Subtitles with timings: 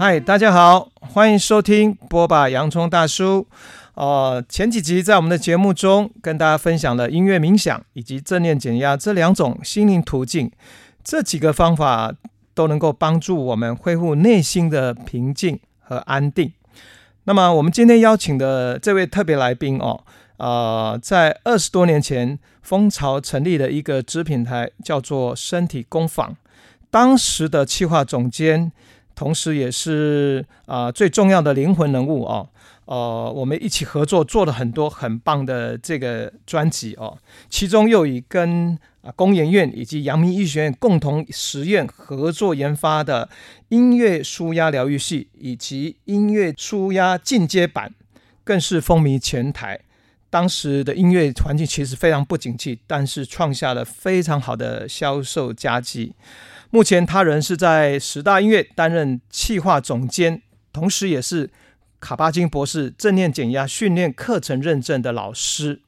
[0.00, 3.44] 嗨，大家好，欢迎收听剥吧洋葱大叔。
[3.94, 10.52] 呃，前几集在我们的节目中跟大家分享了音乐冥想以及正念减压这两种心灵途径，
[11.02, 12.14] 这几个方法
[12.54, 16.52] 都能够帮助我们恢复内心的平静和安定。
[17.24, 20.04] 那么，我们今天邀请的这位特别来宾哦。
[20.36, 26.36] 呃，在二十多年前，蜂巢成立了一个子品牌，叫做身体工坊。
[26.88, 28.72] 当时的企划总监，
[29.18, 32.48] 同时也是啊、最重要的灵魂人物哦。
[32.84, 37.18] 呃，我们一起合作做了很多很棒的这个专辑哦。
[37.50, 43.28] 其中又以跟啊工研院以及阳明医学院共同实验合作研发的
[43.70, 47.92] 音乐舒压疗愈系，以及音乐舒压进阶版，
[48.44, 49.80] 更是风靡全台。
[50.30, 56.14] 当时的音乐环境其实非常不景气，但是创下了非常好的销售佳绩。
[56.70, 61.50] 目前他仍是在十大音乐担任企划总监，同时也是
[62.00, 65.80] 卡巴金博士正念减压训练课程认证的老师。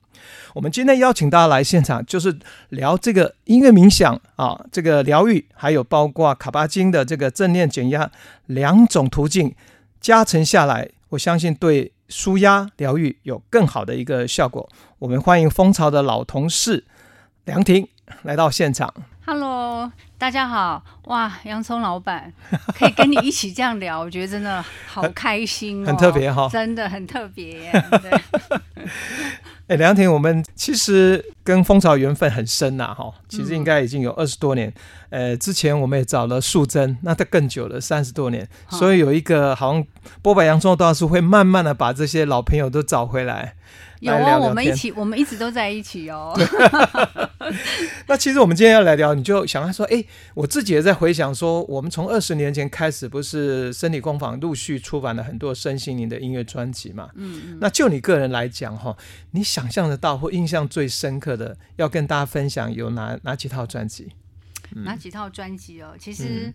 [0.55, 8.11] 我们今天邀请大家来现场，就是聊这个音乐冥想啊，这个疗愈，还有包括卡巴金的这个正念减压
[8.47, 9.55] 两种途径
[10.01, 11.93] 加成下来，我相信对。
[12.11, 14.69] 舒压疗愈有更好的一个效果。
[14.99, 16.85] 我们欢迎蜂巢的老同事
[17.45, 17.87] 梁婷
[18.23, 18.93] 来到现场。
[19.25, 20.85] Hello，大家好！
[21.05, 22.31] 哇，洋葱老板
[22.79, 27.73] 可以跟你一起这样聊， 我觉得真的好开心哦，很特别哈，真的很特别。
[29.67, 34.71] 哎，梁婷，我们其实跟蜂巢缘分很深呐，哈，其实应该已经有二十多年。
[35.09, 38.47] 呃，之前我们也找了素贞，那他更久了，三十多年。
[38.69, 39.83] 所以有一个好像
[40.21, 43.55] 波白洋葱大叔会慢慢的把这些老朋友都找回来。
[44.01, 46.35] 有啊，我们一起，我们一直都在一起哦。
[48.09, 57.11] 那其实我们今天要来聊，你就想要说，哎，我自己也在回想说，我们从二十年前开始，不是身体工坊陆续出版了很多身心灵的音乐专辑嘛？
[57.15, 57.59] 嗯嗯。
[57.61, 58.97] 那就你个人来讲哈，
[59.33, 64.13] 你想象得到或印象最深刻的，要跟大家分享有哪哪几套专辑？
[64.75, 65.95] 嗯、哪几套专辑哦？
[65.99, 66.53] 其实，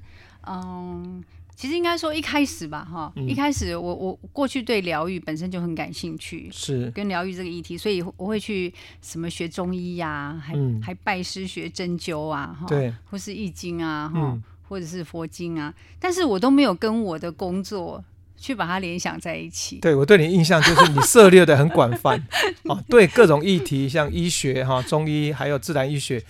[0.47, 1.15] 嗯。
[1.17, 1.23] 嗯
[1.55, 6.91] 其实应该说一开始吧，哈、嗯，一开始我我过去对疗愈本身就很感兴趣，是。
[6.91, 18.03] 跟疗愈这个议题，所以我会去什么学中医呀、啊，还、嗯、还拜师学针灸啊，哈，对，或是易经啊，哈、嗯，或者是佛经啊，但是我都没有跟我的工作
[18.35, 19.77] 去把它联想在一起。
[19.77, 22.21] 对，我对你印象就是你涉猎的很广泛，
[22.67, 26.21] 啊， 对各种议题，像医学哈、中医还有自然医学。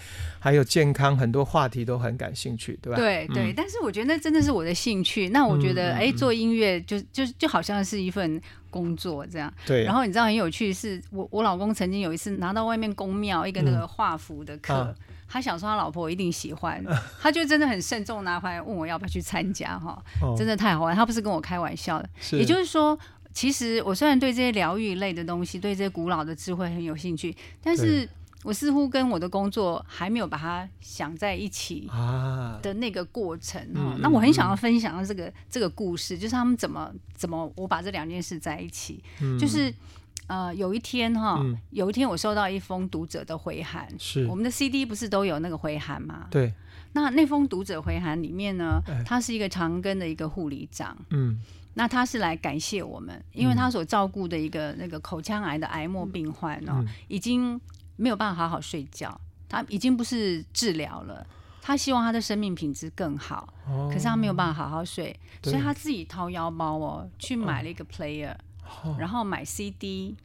[0.46, 2.96] 还有健康很多话题都很感兴趣，对吧？
[2.96, 5.30] 对对、嗯，但是我觉得那真的是我的兴趣。
[5.30, 8.40] 那我觉得，哎、做音乐就就就好像是一份
[8.70, 9.52] 工作这样。
[9.66, 9.84] 对。
[9.86, 14.96] 然后你知道很有趣的是，我我老公曾经有一次拿到外面宫庙一个那个画符的课、嗯，
[15.28, 20.96] 他想说他老婆一定喜欢、啊， 他就真的很慎重拿回来问我要不要去参加哈、哦，真的太好玩。
[20.96, 22.96] 他不是跟我开玩笑的，是也就是说，
[23.34, 28.08] 其实我虽然对这些疗愈类的东西，对这些古老的智慧很有兴趣，但是。
[28.46, 31.90] 我似乎跟我的工作还没有把它想在一起
[32.62, 39.74] 的那个过程哈、那我很想要分享这个、嗯、这个故事，就是他们怎么怎么我把这两件事在一起，嗯、就是
[40.28, 44.28] 呃有一天哈、嗯，有一天我收到一封读者的回函，是。
[44.28, 46.28] 我们的 CD 不是都有那个回函吗？
[46.30, 46.54] 对，
[46.94, 51.42] 那那封读者回函里面呢，他是一个长庚的一个护理长，嗯，
[51.74, 57.60] 那他是来感谢我们，因为他所照顾的一个那个口腔癌的癌末病患哦，嗯、已经。
[57.96, 61.26] 没有办法好好睡觉，他已经不是治疗了，
[61.62, 68.36] 他希望他的生命品质更好，哦、可是他没有办法好好睡，所以他自己掏腰包哦，去买了一个 player，、
[68.84, 70.16] 哦、然后买 CD，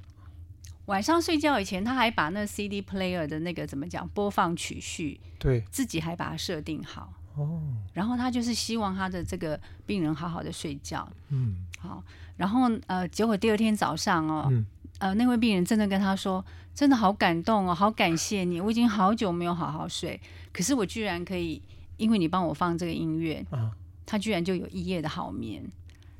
[0.86, 12.02] 晚上睡觉以前他还把那 CD player 的那个怎么讲播放曲序，对，自己还把它设定好，哦，然后他就是希望他的这个病人好好的睡觉，嗯，好，
[12.36, 14.48] 然后呃，结果第二天早上哦。
[14.50, 14.66] 嗯
[15.00, 16.44] 呃，那位病人真的跟他说
[16.76, 20.20] ：“真的好感动哦，好感谢你，我已经好久没有好好睡，
[20.52, 21.62] 可是我居然可以，
[21.96, 23.72] 因为你帮我放这个音乐，啊、
[24.04, 25.64] 他居然就有一夜的好眠。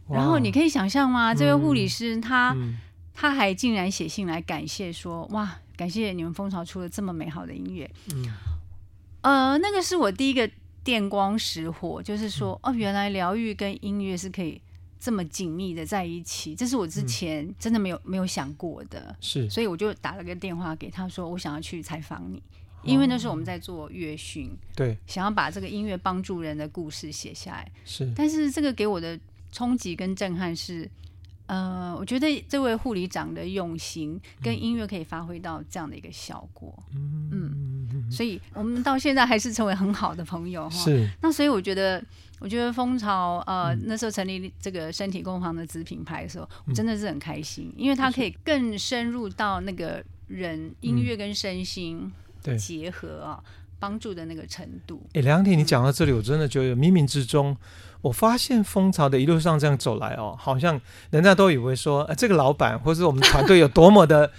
[0.08, 1.34] 然后你可以想象吗？
[1.34, 2.78] 这位护理师、嗯、他、嗯、
[3.12, 7.90] 他还竟然写信来感谢说：哇，感谢你们蜂巢出了这么美好的音乐。
[8.14, 8.24] 嗯，
[9.20, 10.50] 呃，那个是我第一个
[10.82, 14.58] 电光石火，就是说哦，原来疗愈跟音乐是可以。”
[15.00, 22.42] 这么紧密的在一起，这是我之前真的没有、嗯、没有想过的，是，所以我就打了个电话给他说，我想要去采访你，
[22.82, 29.18] 因为那时候我们在做乐训，对、哦，想要把这个音乐帮助人的故事写下来，是，但是这个给我的
[29.50, 30.86] 冲击跟震撼是，
[31.46, 42.04] 呃，我觉得这位护理长的用心跟音乐可以发挥到这样的一个效果，嗯，嗯，所以我们到现在还是成为很好的朋友哈，是，那所以我觉得。
[42.40, 52.10] 我觉得蜂巢呃、嗯、那时候成立这个身体工坊的子品牌的时候，我真的是很开心，因为它可以更深入到那个人音乐跟身心
[52.58, 53.40] 结合啊。
[53.82, 55.02] 帮助的那个程度。
[55.14, 57.56] 哎，梁婷，你讲到这里，我真的觉得冥冥之中，
[58.02, 60.78] 我发现蜂巢的一路上这样走来哦，好像
[61.08, 64.30] 人家都以为说，呃、这个老板或者我们团队有多么的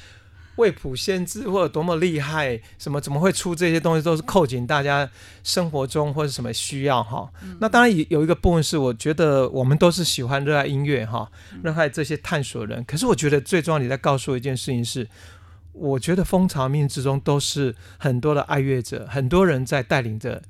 [0.62, 5.10] 未卜先知，或者多么厉害，什么怎么会出这些东西，都是扣紧大家
[5.44, 7.58] 生活中或者什么需要哈、嗯。
[7.60, 11.30] 那当然有有一个部分是，我觉得我们都是喜欢热爱音乐哈，
[11.64, 12.84] 热爱这些探索人。
[12.86, 15.08] 可是我觉得最重要，你在告诉我一件事情是。
[15.74, 20.42] 我觉得蜂巢命之中都是很多的爱乐者，很多人在带领着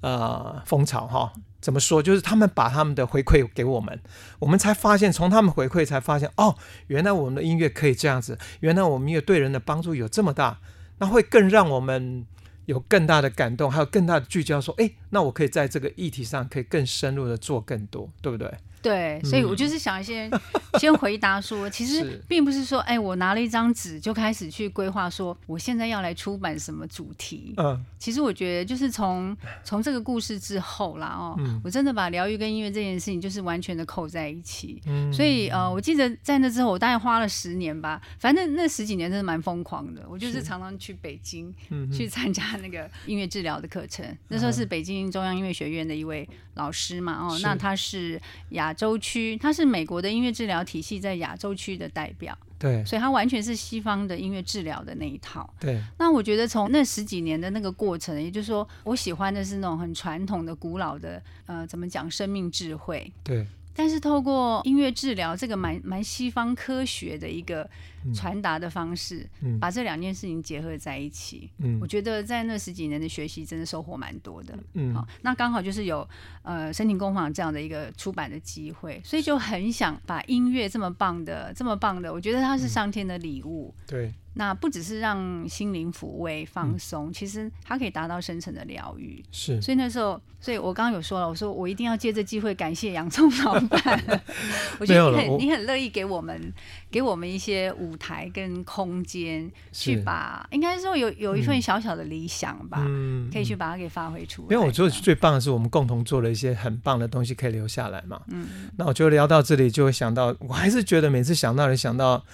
[0.00, 1.32] 呃蜂巢哈。
[1.60, 2.02] 怎么说？
[2.02, 4.00] 就是他们把他们的回馈给我们，
[4.38, 6.56] 我们才发现，从他们回馈才发现，哦，
[6.86, 10.58] 原来我们的音乐可以这样子，原来我们音乐对人的帮助有这么大，
[10.98, 12.24] 那会更让我们
[12.66, 18.52] 有更大的感动，还有更大的聚焦，说，哎，那我可以在这个议题上可以更深入的做更多，对不对？
[18.82, 20.40] 对，所以我就是想先、嗯、
[20.80, 27.54] 先回答说，其实并不是说，哎，我拿了一张纸就开始去规划说，我现在要来出版什么主题。
[27.58, 34.82] 嗯，其实我觉得就是从从这个故事之后啦，哦，嗯、我真的把疗愈跟音乐这件事情就是完全的扣在一起。
[34.86, 40.02] 嗯，所以呃，我记得在那之后，我大概花了十年吧，反正那十几年真的蛮疯狂的。
[40.08, 40.38] 我就是。
[40.48, 41.54] 常常去北京
[41.92, 46.26] 去参加那个音乐治疗的课程、嗯，那时候是北京中央音乐学院的一位
[46.58, 48.20] 老师嘛，哦，那他是
[48.50, 48.74] 亚。
[48.78, 55.52] 洲区，他是美国的音乐治疗体系在亚洲区的代表，对，所以他完全是西方的音乐治疗的那一套。
[55.58, 63.12] 对，那我觉得从那十几年的那个过程，也就是说，我喜欢的是那种很传统的、古老的，呃，怎么讲，生命智慧。
[63.24, 63.44] 对。
[63.78, 67.70] 但是透过音乐治疗这个蛮蛮西方科学的一个
[68.12, 76.06] 传达的方式，嗯，把这两件事情结合在一起，嗯，我觉得在那十几年的学习真的收获蛮多的，嗯，好，那刚好就是有
[76.42, 84.14] 呃身体工坊这样的一个出版的机会，所以就很想把音乐这么棒的这么棒的，我觉得它是上天的礼物，嗯，对。
[84.38, 89.20] 那不只是让心灵抚慰放松，嗯，其实它可以达到深层的疗愈。
[89.32, 94.22] 是，所以那时候，所以我刚刚有说了，我说我一定要借这机会感谢洋葱老板。
[94.78, 96.54] 我觉得你很你很乐意给我们
[96.88, 104.54] 给我们一些舞台跟空间，去把应该说有有一份小小的理想吧，嗯，可以去把它给发挥出来。
[104.54, 108.20] 因为我觉得最棒的是我们共同做了一些很棒的东西，可以留下来嘛。
[108.28, 112.24] 嗯，那我就聊到这里，就会想到，我还是觉得每次想到你，想到。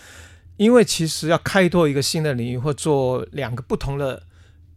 [0.57, 4.23] 因为其实要开拓一个新的领域，或做两个不同的。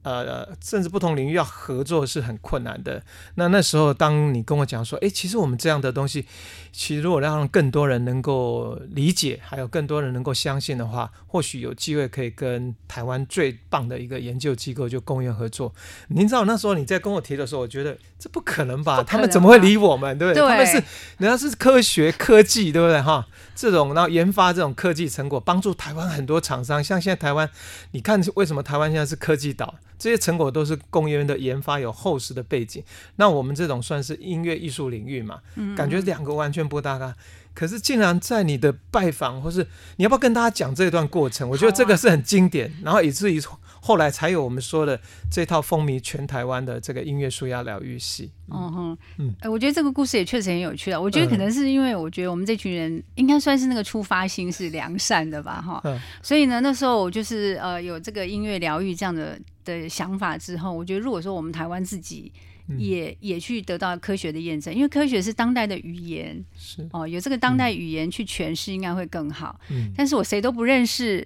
[0.04, 3.04] 呃，甚至不同领域要合作是很困难的。
[3.36, 6.26] 那那时候，当你跟我讲说，哎，其实我们这样的东西，
[6.72, 15.76] 其实如果让更多人能够理解，还有更多人能够相信的话，或许有机会可以跟台湾最棒的一个研究机构就工研合作。
[16.08, 19.04] 您知道那时候你在跟我提的时候，我觉得这不可能吧？
[19.04, 20.18] 他们怎么会理我们？
[20.18, 20.42] 对不对？
[20.42, 20.82] 对他们是
[21.18, 23.02] 人家是科学科技，对不对？
[23.02, 23.28] 哈，
[23.58, 26.82] 这种然后研发这种科技成果，帮助台湾很多厂商。
[26.84, 27.50] 像现在台湾，
[27.90, 29.74] 你看为什么台湾现在是科技岛？
[29.98, 32.84] 这些成果都是工研院的研发，有厚实的背景。
[33.16, 35.40] 那我们这种算是音乐艺术领域嘛，
[35.76, 37.16] 感觉两个完全不搭嘎。
[37.56, 39.66] 可是竟然在你的拜访，或是
[39.96, 41.50] 你要不要跟大家讲这段过程？
[41.50, 43.42] 我觉得这个是很经典，啊、然后以至于
[43.82, 45.00] 后来才有我们说的
[45.32, 48.32] 这套风靡全台湾的这个音乐舒压疗愈系。
[48.50, 51.00] 嗯哼，嗯，我觉得这个故事也确实很有趣啊。
[51.00, 56.00] 我觉得可能是因为我觉得我们这群人应该算是那个出发心是良善的吧，哈、嗯。
[56.22, 62.32] 所以呢，那时候我就是呃有这个音乐疗愈这样的的想法之后，我觉得如果说我们台湾自己。
[62.78, 69.58] 也也去得到科学的验证，因为科学是当代的语言，是哦，有这个当代语言去诠释，应该会更好。
[69.70, 71.26] 嗯，但是我谁都不认识，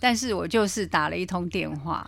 [0.00, 2.06] 但是我就是打了一通电话。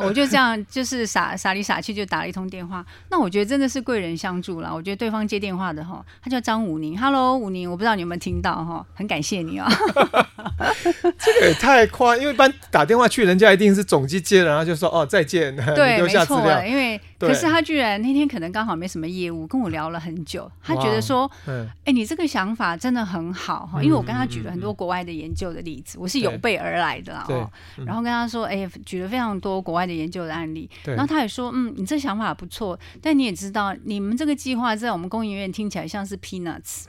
[0.00, 2.86] 我就这样，就是傻 傻里傻气就打了一通电话。
[3.10, 4.72] 那我觉得真的是贵人相助了。
[4.72, 6.96] 我觉得对方接电话的哈，他叫张武宁。
[6.96, 9.68] Hello，武宁，我不知道你有没有听到哈，很感谢你啊。
[11.18, 20.48] 这个也太夸，因为一般打电话去，人家一定是总机接，然后就说哦再见， 对，没错，因为可是他居然那天可能刚好没什么业务，跟我聊了很久。
[20.62, 27.50] 他觉得说，哎、欸，你这个想法真的很好哈，因为我跟他举了很多国外的研究的例子，我是有备而来的哦。
[27.86, 29.54] 然后跟他说，哎、欸，举了非常多。
[29.64, 36.82] 国外的研究的案例，然后他也说，嗯，你这想法不错，但你也知道，你们这个计划在我们工研院听起来像是 peanuts，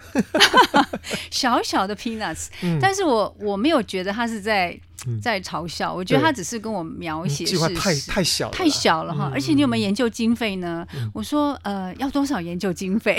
[1.32, 4.78] 小小的 peanuts，、嗯、但是我我没有觉得他是在
[5.22, 10.86] 在嘲笑，我觉得他只是跟我描写计划太太小了太小了哈、嗯，而且你有没有研究经费呢？
[10.96, 13.18] 嗯、我说，呃，要多少研究经费？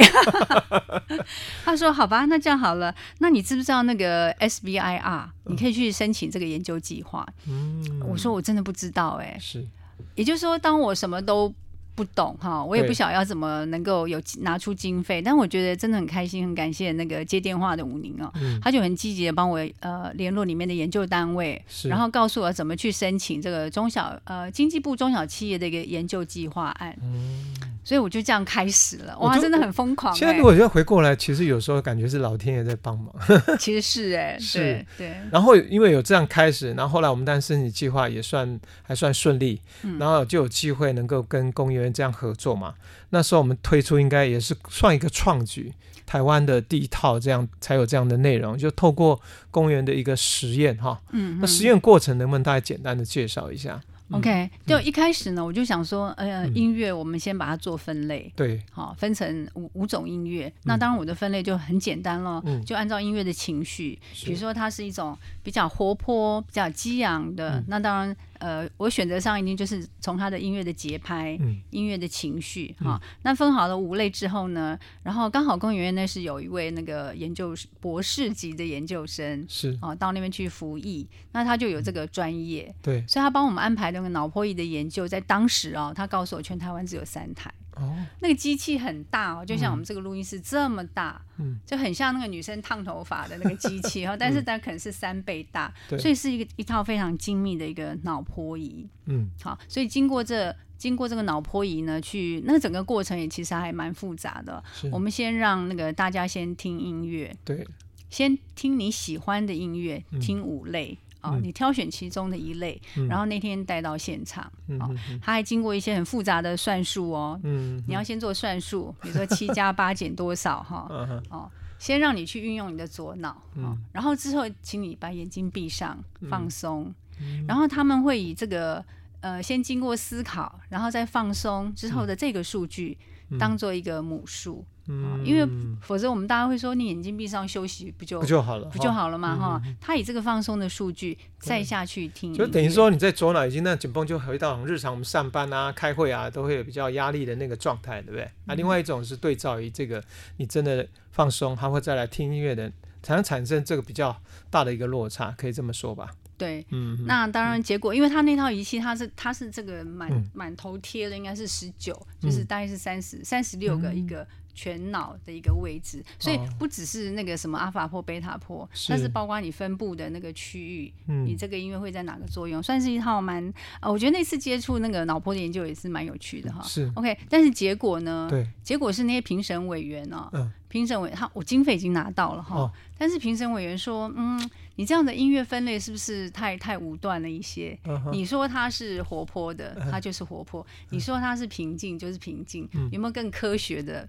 [1.64, 5.24] 他说，好吧，那这样好了，那你知不知道那个 SBIR？
[5.44, 7.26] 你可以去申请这个研究计划。
[7.48, 9.66] 嗯，我说我真的不知道、欸，哎，是，
[10.14, 11.52] 也就是说，当我什么都
[11.96, 26.94] 不懂哈，我也不晓得要怎么能够有拿出经费，但我觉得真的很开心，很感谢那个接电话的吴宁哦，嗯、他就很积极的帮我呃联络里面的研究单位，然后告诉我怎么去申请这个中小呃经济部中小企业的一个研究计划案。
[27.02, 30.18] 嗯所以我就这样开始了，哇，真的很疯狂、欸。
[30.18, 33.14] 现在如果要回过来，其实有时候感觉是老天爷在帮忙。
[33.60, 34.58] 其实是哎、欸，是
[34.98, 35.08] 对。
[35.10, 42.74] 对然后因为有这样开始，然后后来我们当然申请计划也算还算顺利，嗯、然后就有机会能够跟公园这样合作嘛。
[43.10, 45.72] 那时候我们推出应该也是算一个创举，
[46.04, 49.20] 台湾的第一套这样才有这样的内容，就透过
[49.52, 51.00] 公园的一个实验哈。
[51.12, 51.38] 嗯。
[51.40, 60.52] 那实验过程能不能大家简单的介绍一下？OK，就一开始呢，我就想说，呃，音乐我们先把它做分类，对，好，分成五五种音乐。
[60.64, 68.16] 那当然我的分类就很简单了，就按照音乐的情绪，比如说它是一种比较活泼、比较激昂的，那当然。
[68.40, 73.00] 呃，我选择上一定就是从他的音乐的节拍、嗯、音乐的情绪哈。
[73.02, 79.76] 嗯、那分好了五类之后呢，然后刚好工研院那是有一位那个研究博士级的研究生是。
[79.80, 87.52] 啊，到那边去服役，那他就有这个专业，对，所以他帮我们安排那个脑波仪的研究，在当时啊，他告诉我全台湾只有三台。
[87.76, 104.62] 哦，那个机器很大哦，就像我们这个录音室这么大，嗯，就很像那个女生烫头发的那个机器哈， 但是它可能是三倍大，对，所以是一个一套非常精密的一个脑波仪，嗯，好，所以经过这经过这个脑波仪呢，去那整个过程也其实还蛮复杂的。
[104.90, 107.66] 我们先让那个大家先听音乐，对，
[108.08, 110.98] 先听你喜欢的音乐，听五类。
[111.22, 125.98] 哦，你挑选其中的一类，嗯、然后那天带到现场，嗯、哦，他还经过一些很复杂的算术哦，嗯，你要先做算术，比如说七加八减多少哈， 哦，哦，先让你去运用你的左脑，嗯、哦，然后之后请你把眼睛闭上
[126.30, 128.84] 放松，嗯、然后他们会以这个
[129.20, 132.96] 呃先经过思考，然后再放松之后的这个数据。
[133.00, 133.38] 嗯。
[133.40, 135.48] 当做一个母数，嗯，因为
[135.80, 139.62] 否则我们大家会说，你眼睛闭上休息不就不就好了，不就好了嘛哈？
[139.80, 148.22] 他以这个放松的数据再下去听，就等于说你在左脑已经那紧绷，就回到日常我们上班啊、开会啊，都会有比较压力的那个状态，对不对？
[148.46, 150.02] 啊，另外一种是对照于这个，
[150.36, 152.70] 你真的放松，他会再来听音乐的，
[153.02, 154.16] 才能产生这个比较
[154.50, 156.10] 大的一个落差，可以这么说吧？
[156.38, 164.26] 对，嗯，那当然结果，因为他那套仪器，他是他是这个满满头贴的，应该是十九，就是大概是三十三十六个一个
[164.56, 176.62] 全脑的一个位置，所以不只是那个什么阿法波、贝塔波，但是包括你分布的那个区域，你这个音乐会在哪个作用，算是一套蛮，呃，我觉得那次接触那个脑波的研究也是蛮有趣的哈。
[176.62, 178.26] 是，OK，但是结果呢？
[178.30, 180.30] 对，结果是那些评审委员呢，
[180.68, 184.50] 评审委他我经费已经拿到了哈，但是评审委员说，嗯。
[184.78, 188.10] 你这样的音乐分类是不是太太武断了一些？Uh.
[188.10, 190.66] 你说它是活泼的，它就是活泼；uh.
[190.90, 192.68] 你说它是平静，就是平静。
[192.74, 192.90] Uh.
[192.90, 194.06] 有没有更科学的、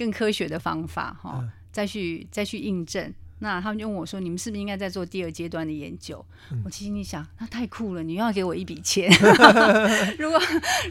[0.00, 1.14] 更科学的方法？
[1.22, 1.48] 哈、uh.
[1.70, 3.12] 再去再去印证。
[3.42, 8.02] 那他们就问我说：“你们是不是应该在做第二阶段的研究？”嗯、我心里想：“那太酷了！
[8.02, 9.10] 你又要给我一笔钱。
[10.18, 10.38] 如果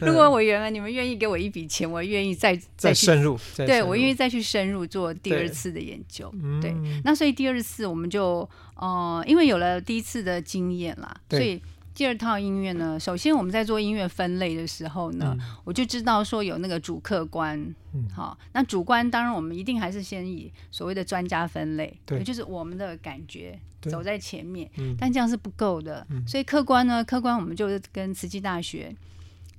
[0.00, 3.38] 如果我原来你们愿意给我一笔钱，我愿意再再，深入。
[3.56, 6.32] 对，我愿意再去深入做第二次的研究。
[6.60, 11.60] 对，对，那所以第二次我们就呃，因为有了第一次的经验啦，所以。
[11.92, 17.74] 第二套音乐呢，首先我们在做音乐分类的时候呢，嗯、我就知道说有那个主客观，
[18.14, 28.94] 好、嗯，那主观当然我们一定还是先以所谓的专家分类，对，也就是我们的感觉走在前面，嗯、但这样是不够的，嗯、所以客观呢，客观我们就跟慈济大学，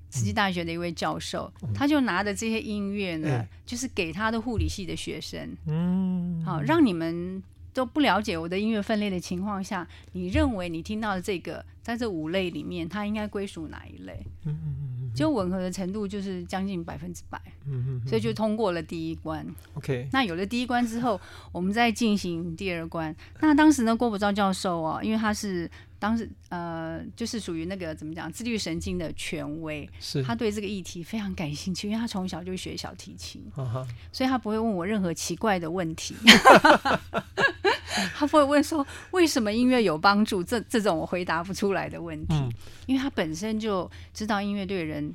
[0.09, 7.43] 慈济大学的一位教授，嗯、他就拿着这些音乐呢，嗯、就是给他的护理系的学生，嗯，好，让你们。
[7.73, 14.19] 都不了解我的音乐分类的情况下，你认为你听到的这个，在这五类里面，它应该归属哪一类？
[14.45, 17.41] 嗯嗯嗯，就吻合的程度就是将近百分之百。
[17.65, 19.45] 嗯嗯，所以就通过了第一关。
[19.75, 21.19] OK，那有了第一关之后，
[21.51, 23.15] 我们再进行第二关。
[23.39, 33.87] 那当时呢，郭伯昭教授哦，因为他是当时呃，就是属于那个怎么讲，自律神经的权威，是他对这个议题非常感兴趣，因为他从小就学小提琴，uh huh.
[34.11, 36.15] 所以他不会问我任何奇怪的问题。
[38.15, 42.51] 他不会问说为什么音乐有帮助，这这种我回答不出来的问题，嗯、
[42.85, 45.13] 因为他本身就知道音乐对人。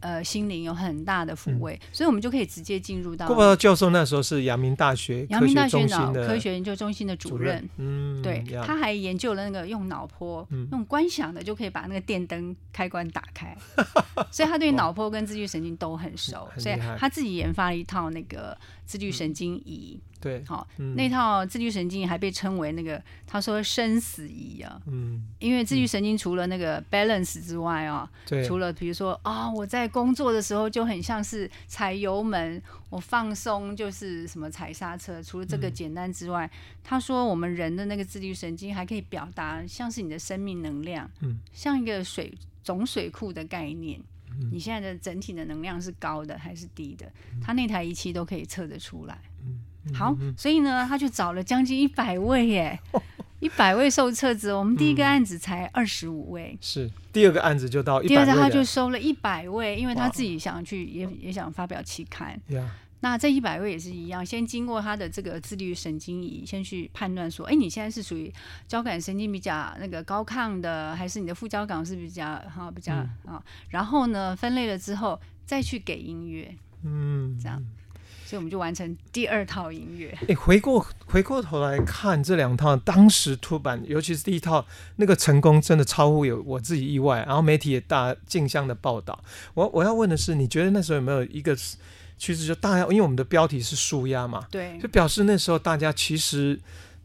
[0.00, 3.26] 呃，心灵有很大的抚慰，所以我们就可以直接进入到。
[3.26, 13.56] 郭伯昭教授那时候是阳明大学阳明大学脑科学研究中心的主任，嗯，对，他还研究了那个用脑波，用观想的就可以把那个电灯开关打开，
[14.30, 18.56] 所以他对脑波跟自律神经都很熟，所以他自己研发了一套那个
[18.88, 36.50] 自律神经仪，对，好，嗯、那套自律神经还被称为那个他说生死仪啊，嗯，因为自律神经除了那个 balance 之外啊，对，除了比如说啊、哦，我在工作的时候就很像是踩油门，我放松就是什么踩刹车，除了这个简单之外，嗯、
[36.82, 42.32] 他说我们人的那个自律神经还可以表达像是你的生命能量，嗯，像一个水
[42.64, 44.00] 总水库的概念。
[44.50, 47.10] 你现在的整体的能量是高的还是低的？
[47.42, 49.18] 他那台仪器都可以测得出来。
[49.94, 52.78] 好，所以呢，他就找了将近一百位耶，
[53.40, 54.58] 一百位受测者。
[54.58, 62.38] 我们第一个案子才二十五位，是第二个案子就到位，第二个他就收了一百位，因为他自己想去也也想发表期刊。
[63.00, 68.32] 那这一百位也是一样，先经过他的这个自律神经仪，先去判断说，哎，你现在是属于
[68.66, 73.42] 交感神经比较那个高亢的，还是你的副交感是比较哈比较啊、嗯？
[73.68, 76.52] 然后呢，分类了之后，再去给音乐，
[76.82, 77.64] 嗯，这样，
[78.26, 80.18] 所以我们就完成第二套音乐。
[80.26, 89.22] 哎，回过回过头来看这两套，当时出版，尤其是第一套，那个成功真的超乎有我自己意外，然后媒体也大竞相的报道。
[89.54, 91.56] 我我要问的是，你觉得那时候有没有一个？
[92.18, 96.58] 其实就大家，因为我们的标题是舒压嘛，对，就表示那时候大家其实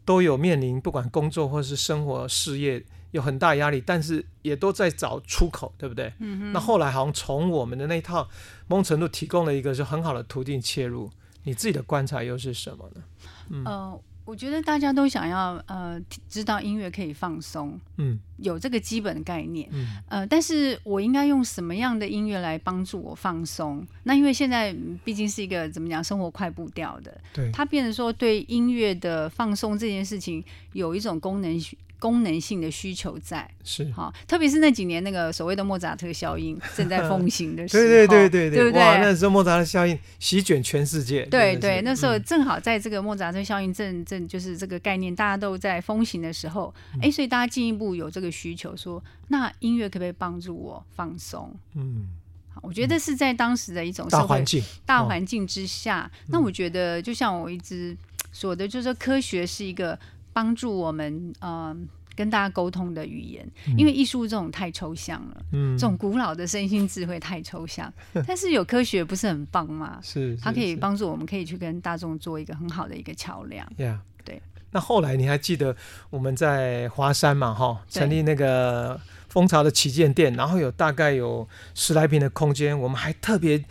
[0.04, 6.12] 都有面临不管工作或是生活事业有很大压力，但是也都在找出口，对不对？
[6.18, 6.52] 嗯哼。
[6.52, 8.28] 那后来好像从我们的那套
[8.66, 11.08] 某种程度提供了一个就很好的途径切入，
[11.44, 13.02] 你自己的观察又是什么呢？
[13.50, 13.64] 嗯。
[13.64, 23.86] 呃我觉得大家都想要呃知道音乐可以放松，嗯，有这个基本概念，嗯，呃，但是我应该用什么样的音乐来帮助我放松？
[24.04, 31.60] 那因为现在毕竟是一个怎么讲，生活快步调的，对，它变成说对音乐的放松这件事情有一种功能
[32.04, 33.50] 功能性的需求在。
[33.64, 33.90] 是。
[33.92, 38.82] 好，特别是那几年那个所谓的莫扎特效应 正在风行的时候，对对对对对，对不对？
[38.82, 51.56] 哇，那时候莫扎特效应席卷全世界，对对，那时候正好在这个莫扎特效应正正就是这个概念大家都在风行的时候，哎、嗯，所以大家进一步有这个需求说，那音乐可不可以帮助我放松？
[51.74, 52.06] 嗯，
[52.52, 57.96] 好，我觉得是在当时的一种大环境大环境之下，哦、那我觉得就像我一直
[58.30, 59.98] 说的，就是说科学是一个。
[60.34, 61.74] 帮助我们呃
[62.14, 67.92] 跟大家沟通的语言，嗯、因为艺术这种太抽象了，嗯，这种古老的身心智慧太抽象，
[68.26, 69.98] 但是有科学不是很棒吗？
[70.02, 73.66] 是，它可以帮助我们，可以去跟大众做一个很好的一个桥梁。
[73.78, 73.98] Yeah.
[74.24, 74.42] 对。
[74.70, 75.74] 那后来你还记得
[76.10, 77.54] 我们在华山嘛？
[77.54, 83.64] 哈，成立那个蜂巢的旗舰店，然后有大概有十来平的空间，我们还特别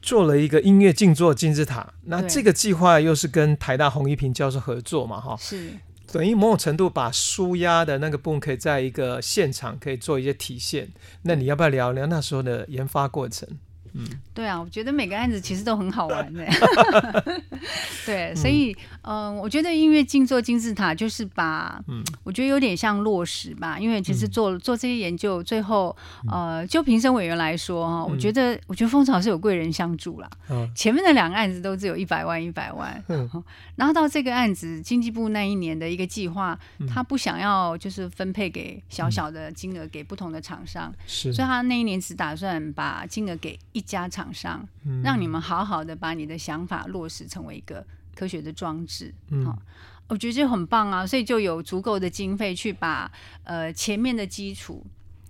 [0.00, 1.92] 做了一个音乐静坐金字塔。
[2.04, 5.20] 那这个计划又是跟台大洪一平教授合作嘛？
[5.20, 5.70] 哈，是。
[6.12, 10.88] 等于某种程度把舒压的那个部分可以在一个现场可以做一些体现，
[11.22, 13.48] 那你要不要聊聊那时候的研发过程？
[13.98, 16.44] 嗯，对啊，我觉得每个案子其实都很好玩的。
[18.04, 23.78] 对，所以嗯、呃，我觉得音乐静坐金字塔就是把，嗯，我觉得有点像落实吧。
[23.78, 25.96] 因为其实做做这些研究，最后
[26.30, 30.28] 呃，就评审委员来说哈，我觉得我觉得蜂巢是有贵人相助啦。
[30.50, 33.26] 嗯，前面的两个案子都只有一百万一百万，嗯，
[33.76, 43.86] 然后到这个案子，经济部那一年的一个计划，他不想要就是分配给小小的金额给不同的厂商，是，所以他那一年只打算把金额给一。
[43.86, 44.66] 家厂商，
[45.04, 47.86] 让你们好好的把你的想法落实成为一个
[48.16, 49.14] 科学的装置。
[49.28, 49.58] 好、嗯哦，
[50.08, 53.12] 我觉得这很棒啊，所以就有足够的经费去把
[53.44, 54.84] 呃前面的基础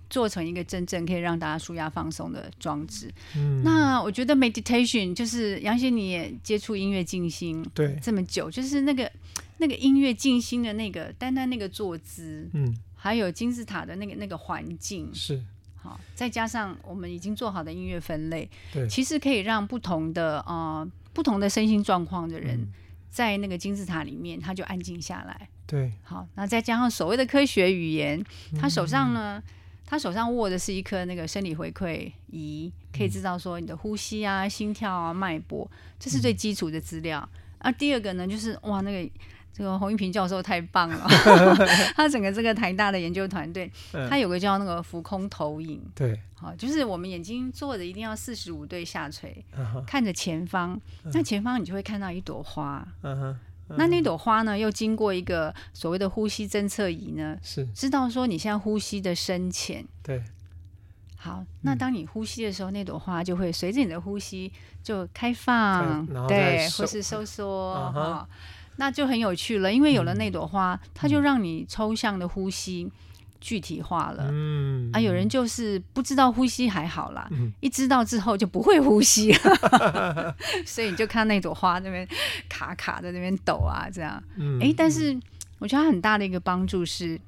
[0.09, 3.13] 做成一个真正可以让大家舒压放松的装置。
[3.35, 9.11] 嗯，那我觉得 meditation 就是杨先你也接触音乐静心对这么久，就是那个
[9.57, 15.41] 那个音乐静心的那个单单那个坐姿，嗯，还有金字塔的那个那个环境是。
[15.79, 20.85] 好，再加上我们已经做好的音乐分类，对，其实可以让不同的呃
[21.17, 22.71] 不同的身心状况的人，
[23.09, 25.49] 在那个金字塔里面，他就安静下来。
[25.65, 28.23] 对，好，那再加上所谓的科学语言，
[28.61, 29.41] 他手上呢，
[29.83, 37.27] 他手上握的是一颗那个生理回馈仪，可以知道说你的呼吸啊、心跳啊、脉搏，这是最基础的资料。
[37.57, 39.11] 而第二个呢，就是哇那个。
[39.53, 41.07] 这个洪一平教授太棒了，
[41.95, 43.71] 他整个这个台大的研究团队，
[44.07, 49.43] 他有个叫那个浮空投影，对，好，就是我们眼睛坐着一定要四十五度下垂，
[49.87, 50.79] 看着前方，
[51.13, 52.87] 那前方你就会看到一朵花，
[53.69, 60.23] 那那朵花呢，又经过一个所谓的呼吸侦测仪呢，是知道说你现在呼吸的深浅，对，
[61.17, 68.23] 好，那当你呼吸的时候，那朵花就会随着你的呼吸就开放，对，或是收缩，
[68.77, 72.89] 那就很有趣了，因为有了那朵花，嗯、它就让你抽象的呼吸
[73.41, 74.29] 具体化了。
[74.31, 74.89] 嗯。
[74.93, 80.35] 啊，有人就是不知道呼吸还好啦，嗯、一知道之后就不会呼吸了，
[80.65, 82.07] 所以你就看那朵花那边
[82.47, 84.23] 卡卡在那边抖啊，这样。
[84.37, 85.19] 嗯，哎，但是
[85.59, 87.19] 我觉得它很大的一个帮助是，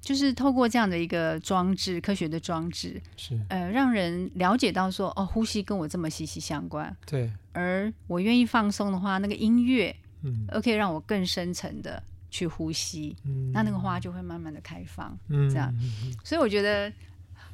[0.00, 3.38] 就是透过这样的一个装置，科学的装置，是。
[3.48, 6.94] 呃，让人了解到说，哦，呼吸跟我这么息息相关。
[7.06, 12.02] 对，而我愿意放松的话，那个音乐，嗯，而可以让我更深层的。
[12.28, 15.72] 去呼吸，嗯、那那个花就会慢慢的开放，嗯、这样，
[16.22, 16.92] 所以我觉得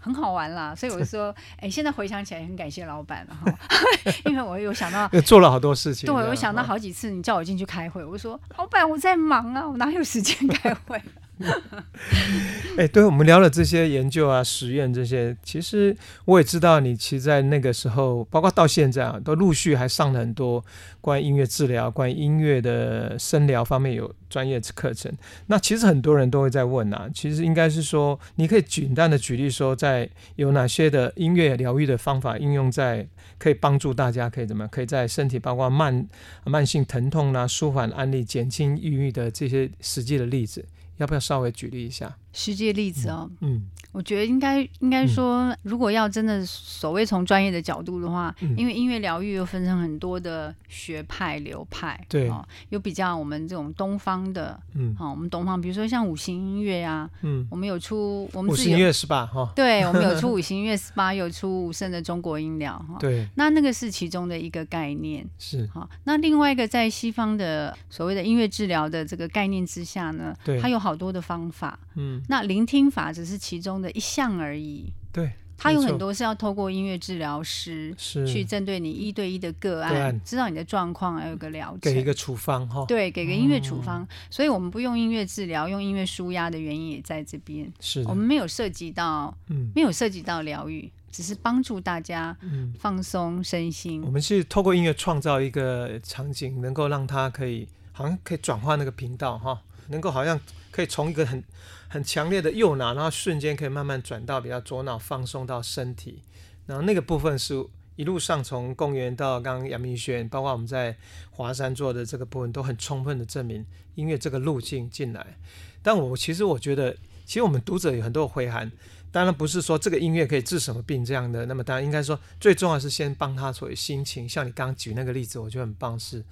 [0.01, 0.75] 很好玩啦。
[0.75, 3.59] 所以我就说， 哎，现在回想起来很感谢老板了哈，
[4.25, 6.07] 因为我有想到做了好多事情。
[6.07, 11.01] 对，我有想到好几次你叫我进去开会，我说老板我在忙啊，我哪有时间开会？
[12.79, 20.65] 哎，对，我们聊了这些研究啊、实验这些，其实我也知道，你其实在那个时候，包括到现在啊，都陆续还上了很多
[21.01, 25.13] 关于音乐治疗、关于音乐的声疗方面有专业课程。
[25.47, 33.07] 那其实很多人都会在问啊，其实应该是说，你可以简单的举例说，在有哪些的音乐疗愈的方法应用在
[33.39, 36.07] 可以帮助大家，可以怎么，可以在身体包括慢
[36.45, 40.65] 慢性疼痛啊、舒缓、案例、减轻抑郁的这些实际的例子。
[41.03, 42.17] 要不要稍微举例一下？
[42.33, 65.69] 实际例子哦，嗯，我觉得应该应该说，如果要真的所谓从专业的角度的话，嗯、因为音乐疗愈又分成很多的学派流派，对、哦，有比较我们这种东方的，嗯，好、哦，我们东方，比如说像五行音乐呀、啊，嗯，我们有出我们五行音乐 SPA 哈， 对，我们有出 五行音乐 SPA，有出五声的中国音疗哈，对，那那个是其中的一个概念，是。
[65.73, 72.22] 好、哦，那另外一个在西方的所谓的音乐治疗的这个概念之下呢，对，它有好多的方法，嗯。
[72.29, 74.93] 那聆听法只是其中的一项而已。
[75.13, 82.85] 对，它有很多是要透过音乐治疗师去针对你一对一的个案，知道你的状况，还有个疗程，给一个处方哈。
[82.89, 84.03] 对，给个音乐处方。
[84.03, 87.71] 嗯、所以我们不用音乐治疗，用音乐舒压的原因也在这边。
[87.81, 92.37] 是，我们没有涉及到，嗯，没有涉及到疗愈，只是帮助大家
[92.79, 94.01] 放松身心。
[94.01, 101.45] 嗯、我们是透过音乐创造一个场景，能够让它可以好像可以转换那个频道哈，能够好像可以从一个很。
[101.93, 106.23] 很强烈的右脑，然后瞬间可以慢慢转到比较左脑，放松到身体。
[106.65, 107.63] 然后那个部分是
[107.97, 110.97] 一路上从公园到刚刚阳明轩，包括我们在
[111.33, 115.37] 华山做的这个部分，都很充分的证明音乐这个路径进来。
[115.83, 118.73] 但我其实我觉得，其实我们读者有很多回函，
[119.11, 121.45] 当然不是说这个音乐可以治什么病这样的。
[121.45, 124.27] 那么当然应该说，最重要是先帮他所谓心情。
[124.27, 126.25] 像你刚刚举那个例子，我觉得很棒，是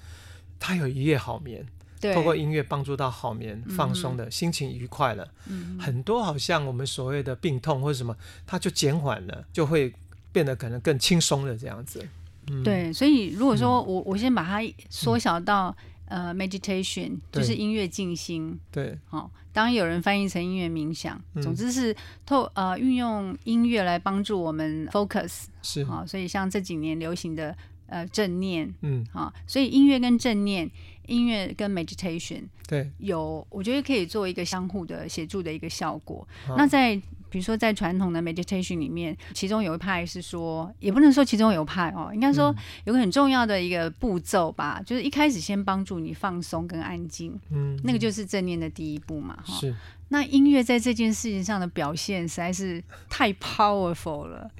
[0.59, 1.67] 他有一夜好眠。
[2.01, 2.15] 对。
[2.15, 9.93] 透过音乐帮助到好眠、放松的、嗯、心情愉快了，嗯、很多好像我们所谓的病痛或者什么，它就减缓了，就会
[10.33, 12.09] 变得可能更轻松了这样子。
[12.51, 18.59] 嗯、对，所以如果说我、嗯、我先把它缩小到、嗯、呃 meditation，就是音乐静心。
[18.73, 25.45] 对，好、哦，当然有人翻译成音乐冥想，嗯、总之是透呃运用音乐来帮助我们 focus。
[25.63, 27.55] 是，好、哦，所以像这几年流行的
[27.87, 30.69] 呃正念，嗯，好、哦，所以音乐跟正念。
[31.11, 36.27] 音乐跟 meditation 对有，我觉得可以做一个相互的协助的一个效果。
[36.47, 36.95] 好那在
[37.29, 49.55] 比如说在传统的 meditation 里面，其中有一派是说，也不能说其中有派哦，应该说有个很重要的一个步骤吧，嗯、就是一开始先帮助你放松跟安静，嗯，那个就是正念的第一步嘛，哈。
[49.55, 49.75] 是。
[50.09, 54.51] 那音乐在这件事情上的表现实在是太 powerful 了，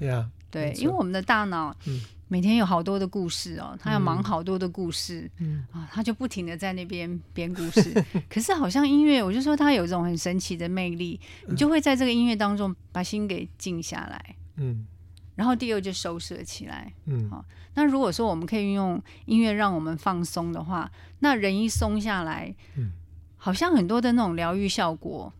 [0.49, 2.01] 对，因为我们的大脑，嗯。
[2.31, 7.93] 每天有好多的故事哦，他要忙好多的故事，嗯啊，他就不停的在那边编故事。
[8.31, 14.87] 可是好像音乐，我就说他有一种很神奇的魅力，你就会在这个音乐当中把心给静下来，嗯，
[15.35, 17.43] 然后第二就收摄起来，嗯，好。
[17.73, 20.89] 那如果说我们可以运用音乐让我们放松的话，
[21.19, 22.93] 那人一松下来，嗯，
[23.35, 25.33] 好像很多的那种疗愈效果，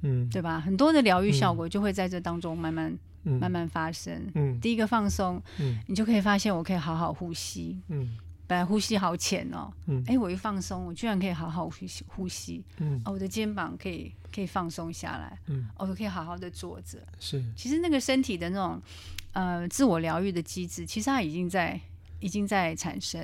[0.00, 0.58] 嗯，对吧？
[0.58, 2.98] 很多的疗愈效果就会在这当中慢慢。
[3.22, 4.30] 慢慢发生。
[4.34, 7.78] 嗯，第一个放松，嗯，你就可以发现我可以好好呼吸。
[7.88, 9.72] 嗯，本来呼吸好浅哦。
[9.86, 12.64] 嗯，哎，我一放松，我居然可以好好呼吸呼吸。
[12.78, 15.38] 嗯，哦，我的肩膀可以可以放松下来。
[15.46, 16.98] 嗯，哦，我可以好好的坐着。
[17.18, 18.80] 是，其实那个身体的那种
[19.32, 21.80] 呃自我疗愈的机制，其实它已经在
[22.20, 23.20] 已经在产生。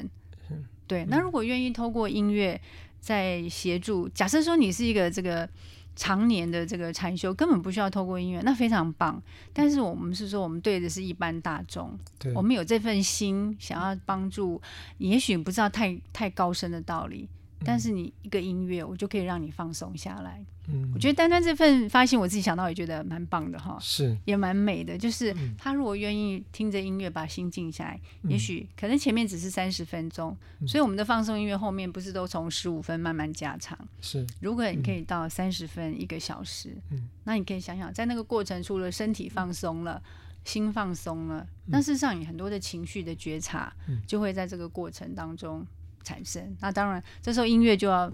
[0.50, 1.04] 嗯，对。
[1.06, 2.60] 那如果愿意透过音乐
[3.00, 5.48] 在协助，假设说你是一个这个。
[5.96, 9.20] 常年的这个禅修根本不需要透过音乐，那非常棒。
[9.52, 14.60] 但是我们是说，我们对的是一般大众，对我们有这份心想要帮助，
[14.98, 17.26] 也许不知道太太高深的道理，
[17.64, 20.44] 但是你一个音乐，我就可以让你放松下来。
[20.68, 24.16] 嗯，我觉得单单这份发现，我自己想到也觉得蛮棒的哈，是。
[24.24, 24.98] 也蛮美的。
[24.98, 33.78] 就是他如果愿意听着音乐把心静下来，嗯、也许可能前面只是三十分钟，嗯、所以我们的放松音乐后面不是都从十五分慢慢加长。
[34.00, 40.10] 是，如果你可以到三十分、嗯、一个小时，嗯，那你可以想想，在那个过程，除了身体放松了，嗯、
[40.44, 43.72] 心放松了，那事实上你很多的情绪的觉察，
[44.04, 45.64] 就会在这个过程当中
[46.06, 46.56] 产生。
[46.60, 48.10] 那当然，这时候音乐就要。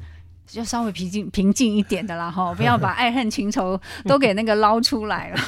[0.52, 5.38] 就稍微平静平静一点的啦哈， 不要把爱恨情仇都给那个捞出来了。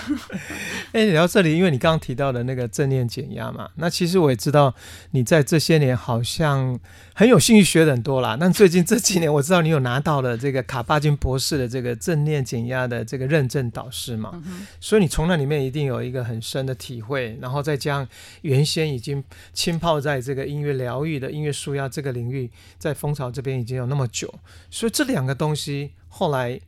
[0.92, 4.74] 哎、欸，聊到这里，因为你刚刚提到的那个正念减压嘛，那其实我也知道
[5.10, 6.78] 你在这些年好像
[7.14, 8.34] 很有兴趣学的很多啦。
[8.40, 18.08] 但最近这几年，我知道你有拿到了这个卡巴金博士的这个正念减压的这个认证导师嘛，嗯、所以你从那里面一定有一个很深的体会，然后再加上
[18.40, 24.32] 原先已经浸泡在这个音乐疗愈的音乐舒压这个领域，在蜂巢这边已经有那么久，
[24.70, 24.93] 所以。
[24.94, 26.60] 这两个东西后来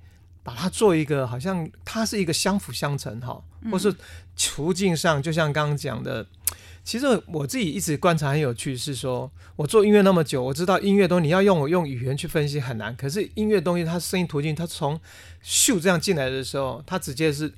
[0.43, 3.95] 把它做一个，好像它是一个相辅相成哈，或是
[4.37, 6.27] 途径上，就像刚刚讲的，
[6.83, 15.01] 其实我自己一直观察很有趣，是说我做音乐那么久，我知道音乐东西你要用我用语言去分析很难，可是音乐东西它声音途径，它从
[15.45, 17.53] 咻这样进来的时候，它直接是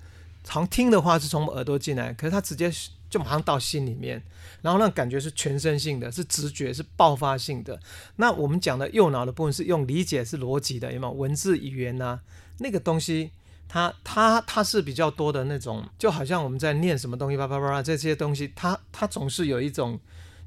[0.44, 2.70] 常听的话是从耳朵进来，可是它直接
[3.08, 4.22] 就马上到心里面。
[4.62, 7.78] 然后那感觉是全身性的，是直觉，是爆发性的。
[8.16, 12.20] 那我们讲的右脑的部分是用理解，是逻辑的，有没有文字语言呐、
[12.58, 13.30] 那个东西，
[13.68, 20.00] 它它它是比较多的那种，就好像我们在念什么东西，叭叭叭这些东西，它它总是有一种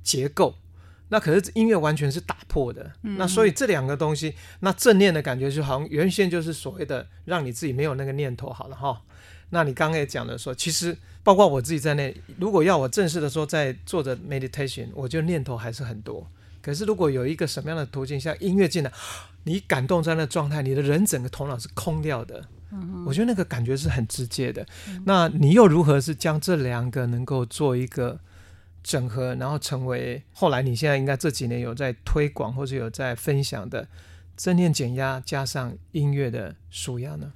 [0.04, 0.56] 结构。
[1.14, 2.90] 那可是音乐完全是打破的。
[3.02, 9.02] 那所以这两个东西，那正念的感觉就好像原先就是所谓的让你自己没有那个念头好了哈。
[9.52, 10.98] 那你刚刚也讲的说，其实。
[11.24, 16.28] 包括我自己在内，如果要我正式的说在做着 meditation，我觉得念头还是很多。
[16.64, 18.92] 可是如果有一个什么样的途径，像音乐进来，
[19.44, 22.44] 你感动在那状态，你的人整个头脑是空掉的。
[22.72, 24.66] 嗯，我觉得那个感觉是很直接的。
[24.88, 28.20] 嗯、那你又如何是将这两个能够做一个
[28.82, 33.88] 整合，然后成为后来你现在应该这几年有在推广或者有在分享的
[34.36, 37.32] 正念减压加上音乐的舒压呢？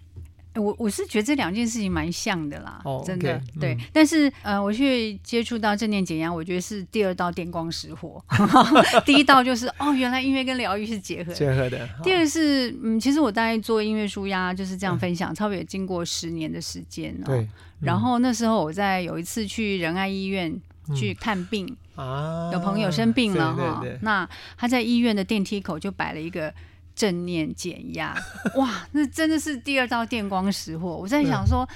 [0.55, 3.73] 我我是觉得这两件事情蛮像的啦，oh, okay, 真的对。
[3.73, 8.23] 嗯、但是呃，我去接触到正念减压，我觉得是第二道电光石火。
[9.05, 11.89] 第一道就是哦，原来音乐跟疗愈是结合的结合的。
[12.03, 17.25] 第二是嗯，其实我大概做音乐舒压就是这样分享，嗯、差不多也经过十年的时间哦。
[17.25, 17.39] 对。
[17.39, 17.49] 嗯、
[17.81, 20.55] 然后那时候我在有一次去仁爱医院
[20.95, 21.65] 去看病，
[21.97, 26.53] 嗯、啊，有朋友生病了哈，那他在医院的电梯口就摆了一个。
[26.95, 28.15] 正念减压，
[28.55, 30.95] 哇，那真的是第二道电光石火。
[30.95, 31.75] 我在想说，嗯、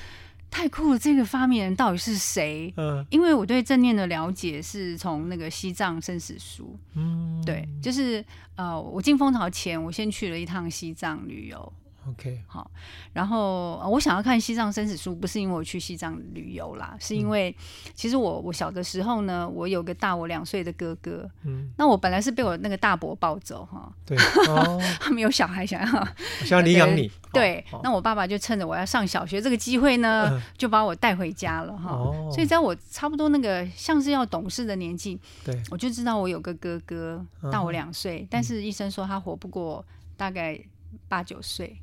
[0.49, 2.73] 太酷了，这个发明人到底是谁？
[2.77, 8.23] 嗯，因为我对正念的了解是从那个西藏生死书，嗯，对，就是
[8.55, 11.73] 呃，我进蜂巢前，我先去了一趟西藏旅游。
[12.07, 12.71] OK，好，
[13.13, 17.55] 然后我想要看西藏生死书，不是因为我去西藏旅游啦，是因为
[17.93, 26.07] 其实我我小的时候呢，我有个大我两岁的哥哥，嗯，那我本来是被我那个大伯抱走哈，对， 哦、他没有小孩想要
[26.45, 39.85] 想要领养你，对，那我爸爸就趁着我要上小学这个机会呢，嗯、就把我带回家了哈，哦、所以在我差不多那个像是要懂事的年纪，对，我就知道我有个哥哥大我两岁，嗯、但是医生说他活不过
[40.17, 40.59] 大概
[41.07, 41.77] 八九岁。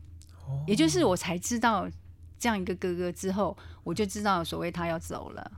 [0.67, 1.89] 也就是我才知道
[2.39, 5.53] 这样一个哥哥之后，我就知道所谓他要走了。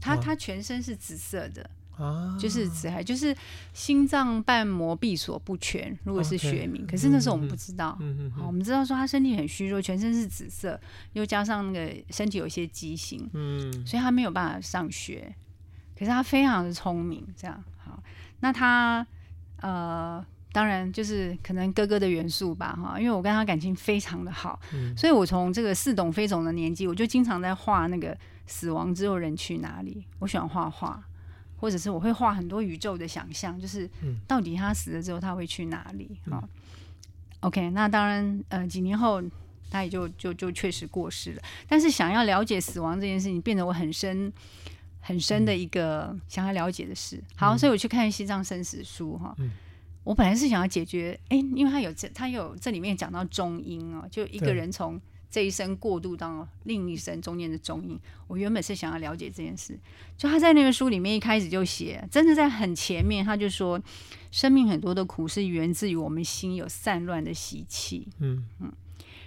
[0.00, 3.36] 他他全身是紫色的，啊、就是紫海，就是
[3.74, 5.94] 心脏瓣膜闭锁不全。
[6.04, 7.98] 如果是学名，Okay 可是那时候我们不知道。
[8.00, 10.80] 嗯、好，我们知道说他身体很虚弱，全身是紫色，
[11.12, 15.34] 又加上那个身体有一些畸形，嗯，所以他没有办法上学。
[15.98, 18.02] 可是他非常的聪明，这样好。
[18.40, 19.06] 那他
[19.60, 20.24] 呃。
[20.52, 28.16] 当然，就是可能哥哥的元素吧，哈，因为我跟他感情非常的好，嗯、所以我从这个似懂非懂的年纪，我就经常在画那个
[28.48, 30.04] 死亡之后人去哪里。
[30.18, 31.00] 我喜欢画画，
[31.56, 33.88] 或者是我会画很多宇宙的想象，就是
[34.26, 36.18] 到底他死了之后他会去哪里？
[36.28, 36.48] 哈、嗯、
[37.40, 39.22] OK，那当然，呃，几年后
[39.70, 41.42] 他也就就就确实过世了。
[41.68, 44.32] 但是想要了解死亡这件事情，变得我很深
[44.98, 47.22] 很深的一个想要了解的事。
[47.36, 49.32] 好，所以我去看《西藏生死书》哈。
[49.38, 49.52] 嗯
[50.02, 57.98] 我本来是想要解决，哎，因为他有这，他有这里面讲到中音哦，就一个人从这一生过渡到另一生中间的中音。
[58.26, 59.78] 我原本是想要了解这件事，
[60.16, 63.80] 就他在那个书里面一开始就写，真的在很前面他就说，
[64.30, 68.72] 生命很多的苦是源自于我们心有散乱的习气，嗯嗯，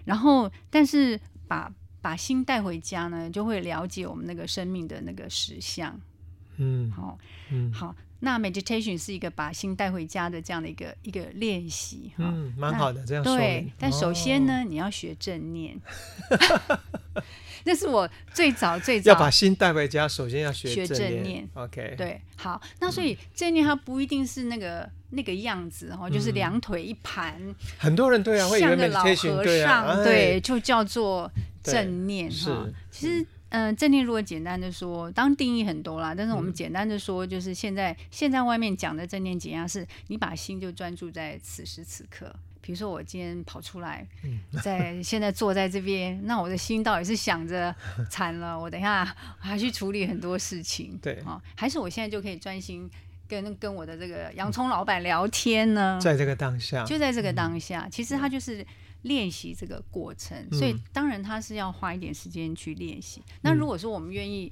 [0.06, 6.02] 然后但是把把心带回家呢，就会了解我们那个生命的那个实相。
[6.58, 7.18] 嗯，好，
[7.52, 7.96] 嗯，好。
[8.20, 13.36] 那 meditation 是一个把心带回家的这样的一个一个练习，嗯，蛮好的，这样说。
[13.36, 15.78] 对，但首先呢，哦、你要学正念。
[17.66, 20.88] 那是我最早最早要把心带回家，首先要学正念。
[20.88, 22.62] 学正念 OK，对，好。
[22.80, 27.36] 那所以正念它不一定是那个那个样子哈，就是两腿一盘。
[27.78, 31.30] 很多人对啊，像个老和尚，对，啊、对，就叫做
[31.62, 32.66] 正念哈。
[32.90, 33.20] 其实。
[33.20, 36.16] 嗯、呃，正念如果简单的说，当然定义很多啦。
[36.16, 42.36] 但是我们简单的说，就是现在、嗯、现在外面讲的正念减压，是你把心就专注在此时此刻。
[42.62, 47.76] 比如说我今天跑出来，嗯、在现在坐在这边，那我的心到底是想着
[48.10, 49.02] 惨了，我等一下
[49.44, 52.90] 我还去处理很多事情，对啊、哦，还是我现在就可以专心
[53.28, 56.00] 跟跟我的这个洋葱老板聊天呢？
[56.02, 58.66] 在这个当下，就在这个当下，嗯、其实他就是。
[59.04, 63.22] 练习这个过程，所以当然他是要花一点时间去练习。
[63.22, 64.52] 嗯、那如果说我们愿意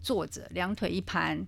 [0.00, 1.44] 坐着，两腿一盘，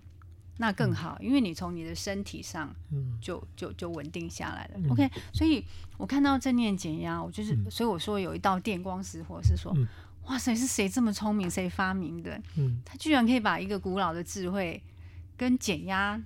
[0.56, 2.74] 那更好，嗯、因为你从你的身体上
[3.20, 4.74] 就就就稳定下来了。
[4.76, 5.64] 嗯、OK，所以
[5.96, 9.86] 我看到正念减压，我就是，嗯、所以我说有一道电光石火，是说，嗯、
[10.26, 12.40] 哇塞，是谁这么聪明，谁发明的？
[12.56, 14.82] 嗯，他居然可以把一个古老的智慧
[15.36, 16.20] 跟减压。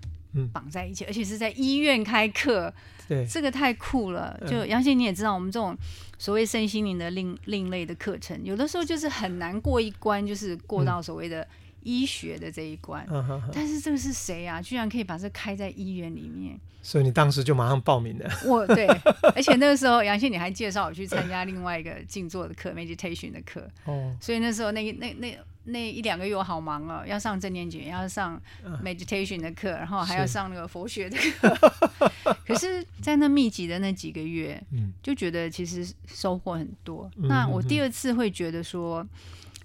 [0.52, 2.72] 绑在一起，而且是在医院开课，
[3.08, 4.38] 对，这个太酷了。
[4.46, 5.76] 就杨信你也知道，我们这种
[6.18, 11.46] 所谓身心灵的另另类的课程，有的时候就是很难过一关，就是过到所谓的
[11.82, 13.06] 医学的这一关。
[13.10, 14.60] 嗯、但是这个是谁啊？
[14.62, 16.58] 居然可以把这开在医院里面。
[16.80, 18.28] 所以你当时就马上报名了。
[18.44, 18.86] 我对，
[19.36, 23.68] 而且那个时候杨信你还介绍我去参加另外一个静坐的课，meditation 的课。
[23.84, 25.30] 哦，所以那时候那那那。
[25.30, 28.40] 那那一两个月我好忙哦，要上正念减，要上
[28.82, 31.56] meditation 的课，然后还要上那个佛学的课。
[32.46, 37.10] 可是，在那密集的那几个月，嗯、就觉得其实收获很多。
[37.16, 39.06] 嗯、那我第二次会觉得说，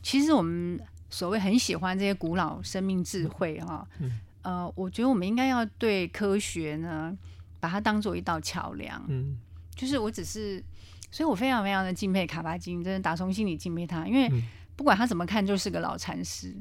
[0.03, 0.79] 其实我们
[1.10, 7.15] 所谓很喜欢这些古老生命智慧哈，嗯、呃，我觉得我们应该要对科学呢，
[7.60, 9.03] 把它当做一道桥梁。
[9.07, 9.38] 嗯，
[9.75, 10.63] 就是我只是，
[11.17, 14.27] 所以我非常非常的敬佩卡巴金，真的打从心里敬佩他，因为。
[14.30, 14.43] 嗯
[14.77, 16.56] 不管他怎么看，就是个老禅师。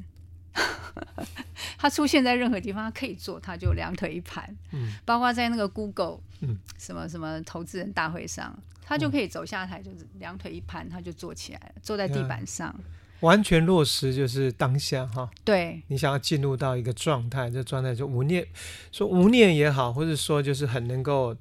[1.76, 4.56] 他出现在任何地方，他可以做，他就两腿一盘。
[4.72, 12.74] 嗯，包括在那个 Google，嗯，什么什么投资人大会上，他就可以走下台，就是两腿一盘，他就坐起来了，坐在地板上，
[13.20, 15.28] 完全落实就是当下哈。
[15.44, 18.46] 对，你想要进入到一个状态，这状态就无念，
[18.90, 21.36] 说无念也好，或者说就是很能够。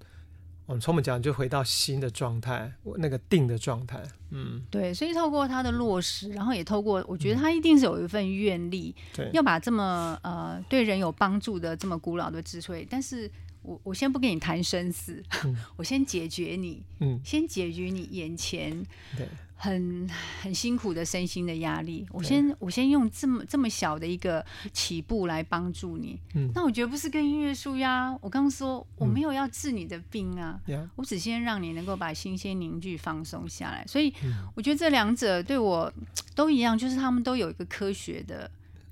[0.65, 4.01] 我们从我们讲就回到新的状态，那个定的状态，
[4.31, 13.29] 嗯，对，所以透过他的落实，然后也透过，我觉得他一定是有一份愿力，对，要把这么呃对人有帮助的这么古老的智慧，但是
[13.61, 18.71] 我我先不跟你谈生死，嗯、 我先解决你，嗯，先解决你眼前，
[19.15, 19.27] 对。
[19.65, 20.07] 很
[20.41, 26.19] 很辛苦的身心的压力，我先我先用这么这么小的一个起步来帮助你。
[26.35, 28.15] 嗯，那我觉得不是跟音乐舒压。
[28.21, 33.83] 我刚刚说我没有要治你的病啊，嗯、我只先让你能够把心先凝聚放松下来。
[33.87, 34.13] 所以
[34.55, 35.91] 我觉得这两者对我
[36.35, 38.49] 都一样，就是他们都有一个科学的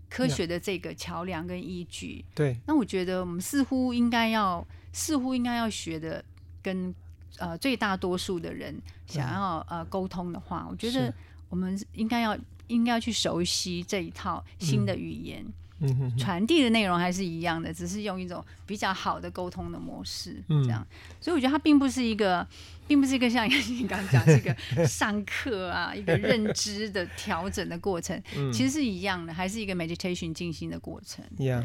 [0.10, 2.26] 科学的这个桥梁跟依据。
[2.34, 6.26] 对，那我觉得我们似乎应该要似乎应该要学的
[6.64, 6.94] 跟。
[7.38, 8.76] 呃，最大多数的人
[9.08, 11.14] 想要呃沟通的话，我觉得
[11.50, 15.46] 我们应该要应该要去熟悉这一套新的语言，
[15.80, 20.86] 嗯，传递的内容还是一样的，只是用一种比较好的沟通的模式，这样。
[21.20, 22.48] 所以我觉得它并不是一个，
[22.88, 24.56] 并不是一个像 你刚刚讲这个
[24.88, 28.22] 上课啊，一个认知的调整的过程，
[28.54, 31.26] 其实是一样的，还是一个 meditation 静心的过程。
[31.38, 31.62] 对。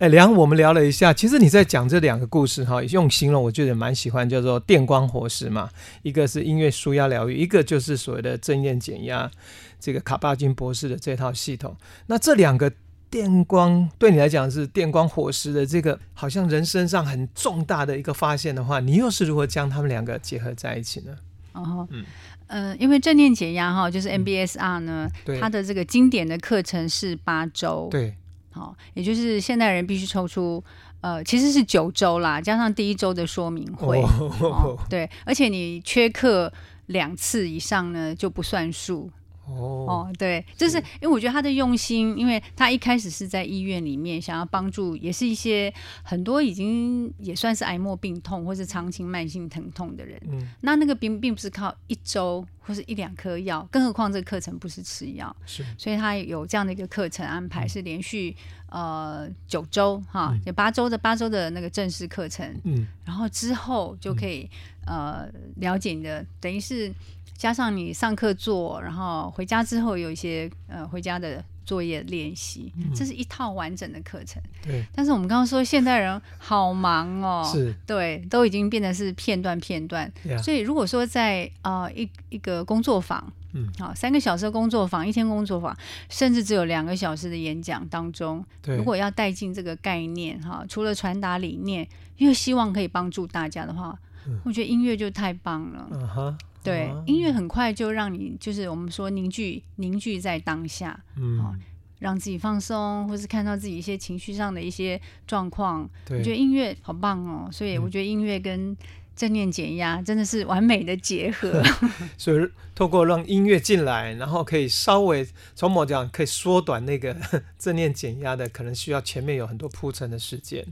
[0.00, 5.68] 哎，梁，我们聊了一下，其实你在讲这两个故事哈，用形容我觉得蛮喜欢，叫做电光火石嘛。
[6.00, 9.30] 一个是音乐舒压疗愈，一个就是所谓的正念减压，
[9.78, 11.76] 这个卡巴金博士的这套系统。
[12.06, 12.72] 那这两个
[13.10, 21.12] 电光对你来讲是电光火石的这个，好像人生上很重大的一个发现的话，你又是如何将他们两个结合在一起呢？
[21.52, 22.06] 哦，嗯，
[22.46, 28.14] 呃，因为正念减压哈，就是 MBSR 呢，嗯、它的这个经典的课程是八周，对。
[28.52, 30.62] 好，也就是现代人必须抽出，
[31.00, 36.52] 呃，其实是九周啦，加上第一周的说明会，哦哦、对，而且你缺课
[36.86, 39.10] 两次以上呢，就不算数。
[39.50, 50.20] 哦，哦，对，就是因为我觉得他的用心，因为他一开始是在医院里面想要帮助，也是一些很多已经也算是癌末病痛或是长期慢性疼痛的人。
[50.30, 58.36] 嗯，那那个并并不是靠一周或是一两颗药，更何况这个课程不是吃药，是，所以他有这样的一个课程安排，是连续
[58.68, 64.48] 呃九周哈，有八周的八周的那个正式课程，嗯，然后之后就可以
[64.86, 66.92] 呃了解你的，等于是。
[67.40, 74.42] 加上你上课做，然后回家之后有一些呃回家的作业练习，嗯、这是一套完整的课程。
[74.62, 80.12] 对，但是我们刚刚说现代人好忙哦，是，对，都已经变得是片段片段。
[80.44, 85.74] 所以如果说在呃一一个工作坊，嗯，好，三个小时的工作坊，一天工作坊，
[86.10, 91.88] 甚至只有两个小时的演讲当中，对，如果要带进这个概念哈，除了传达理念，
[92.18, 95.88] 因为希望可以帮助大家的话，嗯、我觉得音乐就太棒了。
[95.90, 101.58] 嗯哼，对，嗯、音乐很快就让你就是我们说凝聚凝聚在当下，嗯，
[101.98, 105.88] 让自己放松，或是看到自己一些情绪上的一些状况。
[106.06, 108.76] 对，我觉得音乐好棒哦，所以我觉得音乐跟
[109.16, 111.62] 正念减压真的是完美的结合，
[112.16, 117.14] 所以透过让音乐进来，然后可以稍微从某讲可以缩短那个
[117.58, 120.64] 正念减压的可能需要前面有很多铺陈的时间。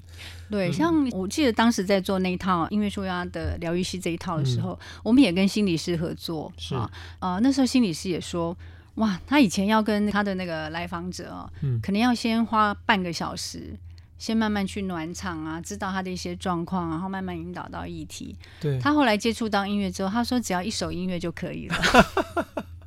[0.51, 8.57] 对，像我记得当时在做那一套音乐舒压的疗愈系这一套的时候，嗯、我们也跟心理师合作是啊，呃，那时候心理师也说，
[8.95, 13.77] 哇，他以前要跟他的那个来访者哦，嗯，可能要先花半个小时。
[14.19, 18.37] 先慢慢去暖场啊，知道他的一些状况，然后慢慢引导到议题。
[18.61, 21.77] 对，他后来接触到音乐之后，他说只要一首音乐就可以了。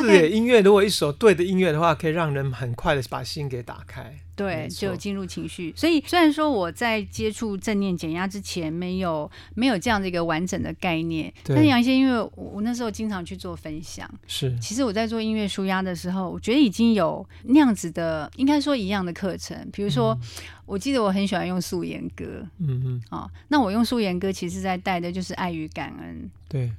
[0.00, 4.16] 是耶，音乐如果一首对的音乐的话，可以让人很快的把心给打开。
[4.34, 5.72] 对，就进入情绪。
[5.76, 19.68] 所以虽然说我在接触正念减压之前，没有没有这样的一个完整的概念，但是杨医师，因为我我那时候经常去做分享，是，其实我在做音乐舒压的时候，我觉得已经有那样子的，应该说一样的课程。
[19.70, 20.20] 比如说，嗯、
[20.64, 22.24] 我记得我很喜欢用素颜歌，
[22.58, 26.30] 嗯嗯，哦，那我用素颜歌，其实在带的就是爱与感恩。
[26.48, 26.72] 对，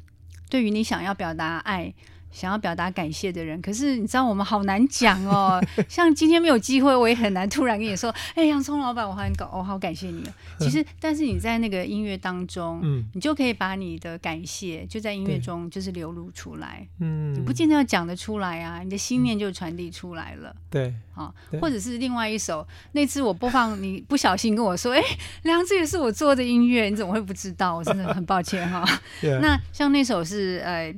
[0.50, 1.94] 对于你想要表达爱。
[2.34, 5.64] 想要表达感谢的人，可是你知道我们好难讲哦。
[5.88, 10.24] 像今天没有机会，我也很难突然跟你说：“哎，洋葱老板，我很感，我好感谢你。”
[10.60, 16.88] 其实， 但是你在那个音乐当中，嗯，你就可以把你的感谢就在音乐中就是流露出来。
[17.00, 20.56] 嗯，你不见得要讲得出来啊，你的心念就传递出来了。
[20.72, 25.02] 对，好，或者是另外一首，那次我播放，你不小心跟我说：“哎，
[25.44, 28.84] 梁，这也是我做的音乐，你怎么会不知道？”我真的很抱歉哈。
[29.40, 30.92] 那像那首是呃。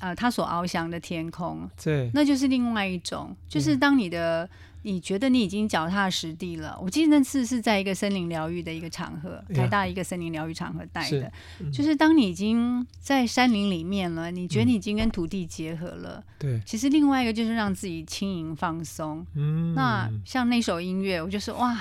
[0.00, 4.48] 呃，他所翱翔的天空，对，那就是另外一种，就是当你的、嗯、
[4.82, 6.78] 你觉得你已经脚踏实地了。
[6.80, 11.32] 我记得那次是在一个森林疗愈的一个场合，台大一个森林疗愈场合带的，
[11.72, 16.22] 就是当你已经在山林里面了，你觉得你已经跟土地结合了。
[16.38, 19.26] 对、嗯，其实另外一个就是让自己轻盈放松。
[19.34, 21.78] 嗯，那像那首音乐，我就说哇。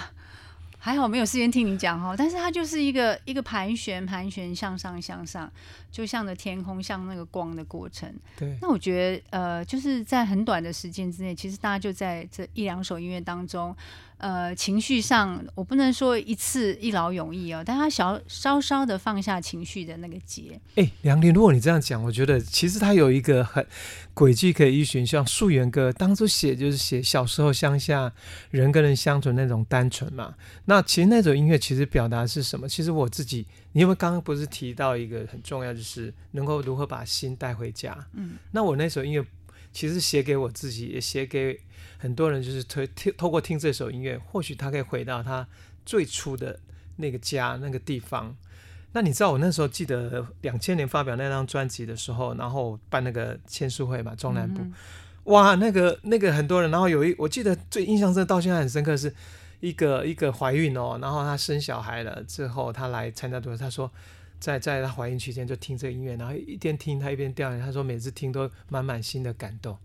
[0.86, 5.52] 还好没有时间听你讲哈，但是它就是一个一个盘旋盘旋向上向上，
[5.90, 8.08] 就像着天空，像那个光的过程。
[8.38, 13.76] 对，那我觉得呃，就是在很短的时间之内，其实大家就在这一两首音乐当中。
[14.18, 20.60] 呃，情绪上我不能说一次一劳永逸哦，但他小稍稍的放下情绪的那个结。
[20.76, 23.66] 哎、欸，梁林，如果你这样讲，我觉得其实他有一个很
[24.14, 28.12] 轨迹可以依循，像素颜歌当初写就是写小时候乡下
[28.52, 30.34] 人跟人相处那种单纯嘛。
[30.64, 32.70] 那其实那种音乐其实表达是什么？
[32.70, 37.96] 其实我自己，因为刚刚不是提到一个很重要，就是能够如何把心带回家。
[38.14, 39.26] 嗯，那我那首音乐
[39.74, 41.60] 其实写给我自己，也写给。
[42.06, 45.48] 很多人就是推听透过听这首音乐，或许他可以回到他
[45.84, 46.60] 最初的
[46.98, 48.36] 那个家那个地方。
[48.92, 54.74] 那你知道我那时候记得两千年发表那张专辑的时候，然后办那个签书会嘛，中南部，嗯、
[55.24, 59.12] 哇，那个那个很多人，然后有一我记得最印象深到现在很深刻是
[59.62, 63.92] 一个一个怀孕哦，然后她生小孩了之后，她来参加读，她说
[64.40, 69.76] 在在她怀孕期间就听这个音乐，然后一边听她一边掉眼泪，她说每次听都满满心的感动。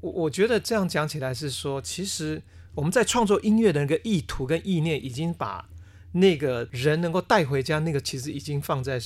[0.00, 2.42] 我我觉得这样讲起来是说，其实
[2.74, 5.68] 我们在创作音乐的那个意图跟意念，已经把
[6.12, 9.00] 那个人能够带回家，那个其实已经放在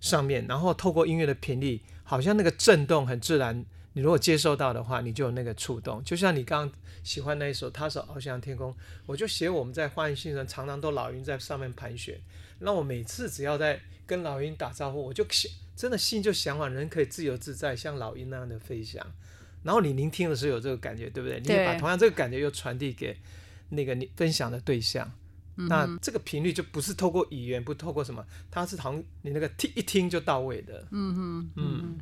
[0.00, 3.64] 上面，然后透过音乐的频率，好像那个震动很自然。
[3.92, 6.02] 你如果接受到的话，你就有那个触动。
[6.04, 8.70] 就像你刚刚喜欢那一首《他手翱翔天空》，
[9.04, 12.20] 我就写我们在花园新城常常都老鹰在上面盘旋，
[12.60, 19.04] 那我每次只要在跟老鹰打招呼，我就想真的心就向往人可以自由自在，像老鹰那样的飞翔。
[19.62, 21.40] 然后你聆听的时候有这个感觉，对不对？
[21.40, 23.16] 你也把同样这个感觉又传递给
[23.70, 25.10] 那个你分享的对象，
[25.54, 30.86] 那这个频率就不是透过语言，不透过什么，它是好像你那个听一听就到位的。
[30.90, 31.80] 嗯哼，嗯。
[31.82, 31.98] 嗯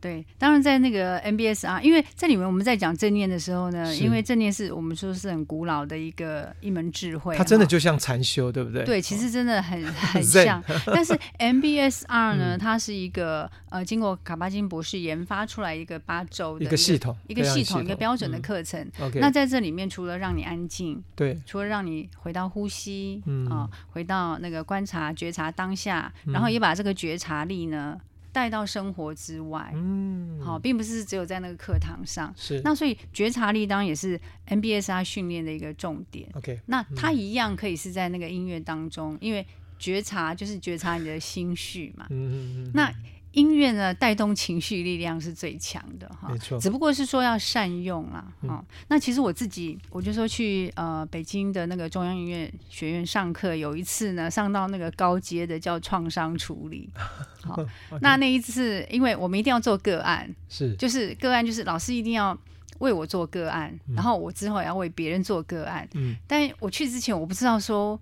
[0.00, 8.84] 对，当然在那个 MBSR，因为这里面我们在讲正念的时候呢，因为正念是我们说是很古老的一个一门智慧，它真的就像禅修，对不对？
[8.84, 10.62] 对，其实真的很 很像。
[10.86, 18.80] 但是 MBSR 呢，嗯、它是一个呃，经过卡巴金博士研发出来一个八周的一个系统，一个系统，一个标准的课程。
[19.00, 23.20] 嗯、那在这里面，除了让你安静，对，除了让你回到呼吸，
[23.50, 27.98] 啊、回到那个观察、觉察当下，然后也把这个觉察力呢。
[28.38, 32.32] 带到生活之外，嗯，好，并不是只有在那个课堂上。
[32.36, 32.60] 是。
[32.62, 36.30] 那所以觉察力当然也是 MBSR 训练的一个重点。
[36.34, 36.60] OK。
[36.66, 39.44] 那它一样可以是在那个音乐当中，因为
[39.76, 42.06] 觉察就是觉察你的心绪嘛。
[42.10, 42.70] 嗯嗯嗯。
[42.72, 42.94] 那
[43.38, 46.58] 音乐呢，带动情绪力量是最强的哈，没错。
[46.58, 48.64] 只不过是说要善用啦，哈、嗯。
[48.88, 56.90] 那其实我自己，我就说去呃北京的那个中央音乐学院上课，有一次呢，上到那个高阶的叫创伤处理，
[57.46, 57.62] 好。
[57.62, 57.68] Okay.
[58.00, 62.36] 那那一次，因为我们一定要做个案，是，就是个案，就是老师一定要
[62.80, 65.88] 为我做个案，嗯、然后我之后也要为别人做个案。
[65.94, 66.16] 嗯。
[66.26, 68.00] 但我去之前，我不知道说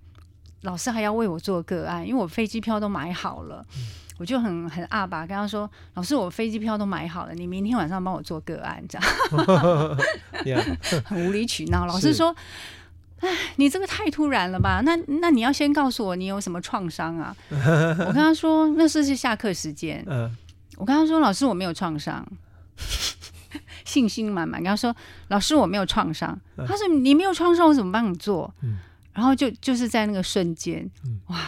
[0.63, 3.67] 老师还要为我做个案，因为我飞机票都买好了。
[3.77, 3.85] 嗯
[4.19, 10.63] 我就很很阿爸跟他说：“老师，我飞机票都买好了，你明天晚上帮我做个案，这样。
[11.05, 11.85] 很无理取闹。
[11.85, 12.35] 老师说
[13.21, 14.81] ：“哎，你这个太突然了吧？
[14.85, 17.37] 那那你要先告诉我你有什么创伤啊？
[17.51, 20.03] ”我跟他说：“那是是下课时间。”
[20.77, 22.27] 我跟他说：“老师，我没有创伤。”
[23.85, 24.95] 信心满满跟他说
[25.29, 28.53] ：“老师，我没有创伤。”他说：“你没有创伤，我怎么帮你做？”
[29.13, 30.91] 然后就就是在那个瞬间，
[31.29, 31.39] 哇，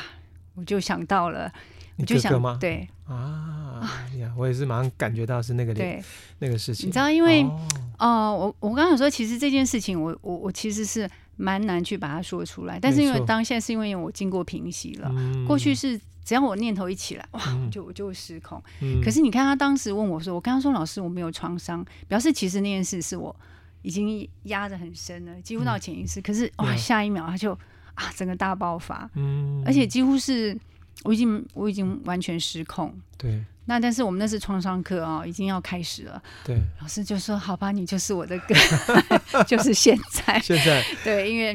[0.54, 1.52] 我就想到了。
[1.98, 2.56] 你就想吗？
[2.60, 6.02] 对啊呀，我也是马上感觉到是那个对
[6.38, 6.88] 那个事情。
[6.88, 7.58] 你知道，因为哦、
[7.98, 12.78] 呃，我我刚刚有说，其实这件事情我，我我我其实是蛮难去把它说出来。
[12.80, 15.12] 但是因为当下是因为我经过平息了，
[15.46, 18.62] 过去是只要我念头一起来，哇，我 就我就会失控。
[18.80, 23.34] 嗯、可是你看他当时问我说，我刚刚说老师我没有创伤，表示其实那件事是我
[23.82, 26.20] 已经压得很深了，几乎到潜意识。
[26.20, 27.52] 嗯、可是哇，下一秒他就
[27.94, 30.56] 啊，整个大爆发，嗯，而且几乎是。
[31.04, 32.94] 我已经我已经完全失控。
[33.16, 33.44] 对。
[33.66, 36.22] 那但是我们那是创伤课啊，已经要开始了。
[36.42, 36.58] 对。
[36.80, 38.54] 老师就说：“好吧，你就是我的歌，
[39.46, 40.82] 就是现在。”现在。
[41.04, 41.54] 对，因为。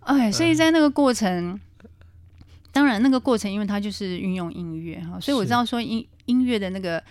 [0.00, 1.58] 哎，所以在那个过程，
[2.70, 7.02] 当然那个过程，因为它就是运用音乐哈，所以我知道说音音乐的那个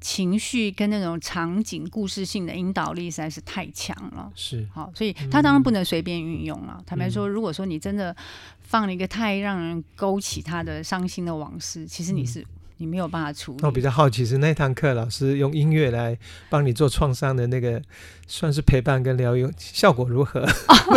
[0.00, 4.30] 情绪跟那种场景故事性的引导力实在是太强了。
[4.34, 4.66] 是。
[4.72, 6.82] 好，所以他当然不能随便运用了。
[6.86, 8.14] 坦白说，如果说你真的。
[8.70, 12.46] 放了一个太让人勾起他的伤心的往事，其实你是、嗯、
[12.76, 13.58] 你没有办法处理。
[13.64, 16.16] 我比较好奇是那堂课老师用音乐来
[16.48, 17.82] 帮你做创伤的那个，
[18.28, 20.46] 算是陪伴跟疗愈，效果如何？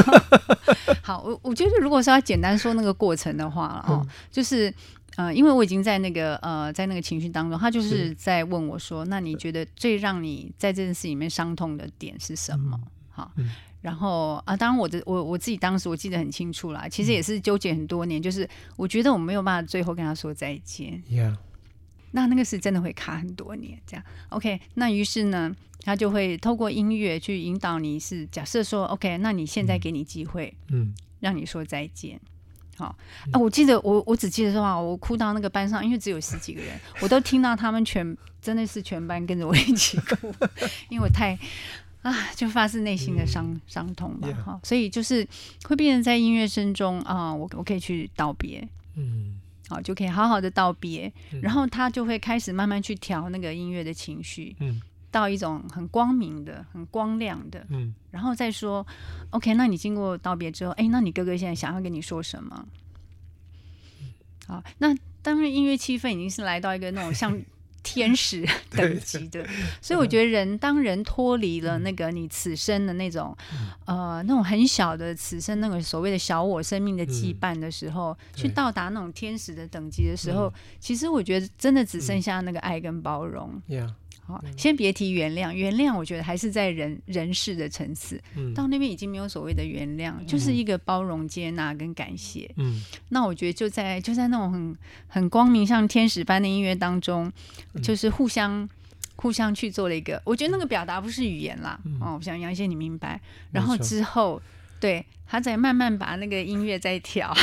[1.01, 4.71] 好，我我觉得如果是要简单说那个过程的话，哦，嗯、就是
[5.15, 13.31] 呃，因为我已经在那个呃在那个情绪当中，他就是在问我说：“那你觉得最让你在这件事里面伤痛的点是什么？”嗯、好。
[13.37, 13.49] 嗯
[13.83, 21.03] 然后啊，当然我的我我自己当时我记得很清楚啦，其实也是纠结很多年，嗯、就是我觉得我没有办法最后跟他说再见。
[21.11, 21.35] Yeah.
[22.11, 24.61] 那那个是真的会卡很多年，这样 OK。
[24.75, 32.21] 那于是呢，他就会透过音乐去引导你，是假设说 OK，那你现在给你机会，嗯，让你说再见。
[32.77, 32.95] 好、
[33.27, 40.33] 嗯、啊，我记得我我只记得说啊，我哭到那个班上，因为只有十几个人，我都听到他们全真的是全班跟着我一起哭，
[40.89, 41.37] 因为我太。
[42.03, 44.59] 啊，就发自内心的伤、嗯、伤痛吧，哈。
[44.61, 45.25] 所以就是
[45.63, 48.61] 会变成在音乐声中啊，我我可以去道别，
[48.97, 54.81] 嗯，好，就可以好好的道别，嗯、然后他就会开始慢慢去调那个音乐的情绪，嗯，
[55.13, 58.85] 到一种很光明的、很光亮的，嗯，然后再说
[59.29, 62.65] ，OK，那你经过道别之后，哎，那你哥哥现在想要跟你说什么？
[64.47, 67.39] 好，那当然音乐气氛已经是来到一个那种像。
[67.85, 69.45] 天使 等级的，
[69.81, 73.35] 所以我觉得人当人脱离了那个你此生的那种，
[73.83, 80.49] 呃，那种很小的此生那个所谓的小我生命的羁绊的时候，去到达那种天使的等级的时候，
[80.79, 83.61] 其实我觉得真的只剩下那个爱跟包容。
[84.25, 92.49] 好，先别提原谅，原谅我觉得还是在人人事的层次，嗯、到那边已经没有所谓的原谅，嗯、就是一个包容、接纳跟感谢。
[92.55, 97.31] 嗯，那我觉得就在就在那种很很光明、像天使般的音乐当中，
[97.73, 98.67] 嗯、就是互相
[99.17, 103.19] 互相去做了一个，我觉得那个表达不是语言啦，嗯、哦，我想杨先你明白。
[103.51, 104.43] 然后之后，错
[104.83, 107.33] 对他在慢慢把那个音乐在调。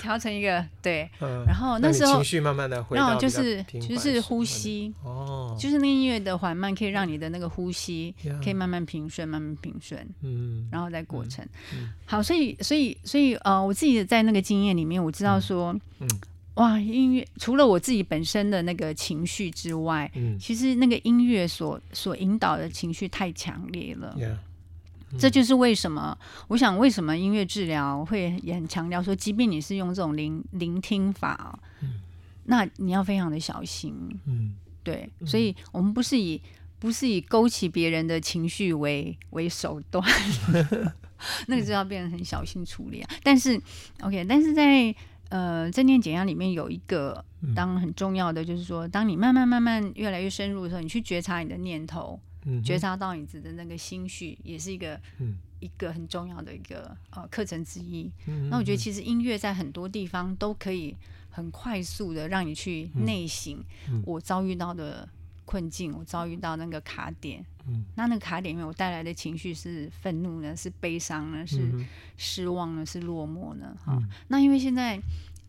[0.00, 11.44] 调成一个对，嗯、然后那时候情绪慢慢的回到，然后就是就是呼吸，哦，就是那个音乐的缓慢，可以让你的那个呼吸可以慢慢平顺，慢慢平顺，嗯，然后再过程。
[11.74, 16.08] 嗯嗯、好，所以所以所以呃，我自己在那个经验里面，我知道说，嗯，
[16.54, 24.16] 哇，音乐除了我自己本身的那个情绪之外，嗯，其实那个音乐所所引导的情绪太强烈了。
[25.18, 26.16] 这就是为什么，
[26.48, 32.00] 我想为什么音乐治疗会也很强调说，即便你是用这种聆聆听法，嗯，
[32.44, 33.94] 那你要非常的小心，
[34.26, 36.40] 嗯，对，所以我们不是以
[36.78, 40.04] 不是以勾起别人的情绪为为手段，
[41.46, 43.10] 那个就要变得很小心处理啊。
[43.22, 43.60] 但是
[44.00, 44.94] ，OK，但是在
[45.28, 58.10] 呃，正念减压里面有一个，当很重要的就是说，当你慢慢慢慢越来越深入的时候，你去觉察你的念头，嗯、觉察到你自己的那个心绪，也是一个、嗯、一个很重要的一个呃课程之一。
[58.26, 60.96] 嗯、那我觉得其实音乐在很多地方都可以
[61.30, 63.62] 很快速的让你去内省
[64.04, 65.08] 我遭遇到的
[65.44, 67.44] 困境，我遭遇到那个卡点。
[67.68, 71.70] 嗯、那那个卡点里面我带来的情绪是愤怒呢，是悲伤呢，是
[72.16, 73.76] 失望呢，是落寞呢？
[73.84, 75.00] 哈、嗯，那因为现在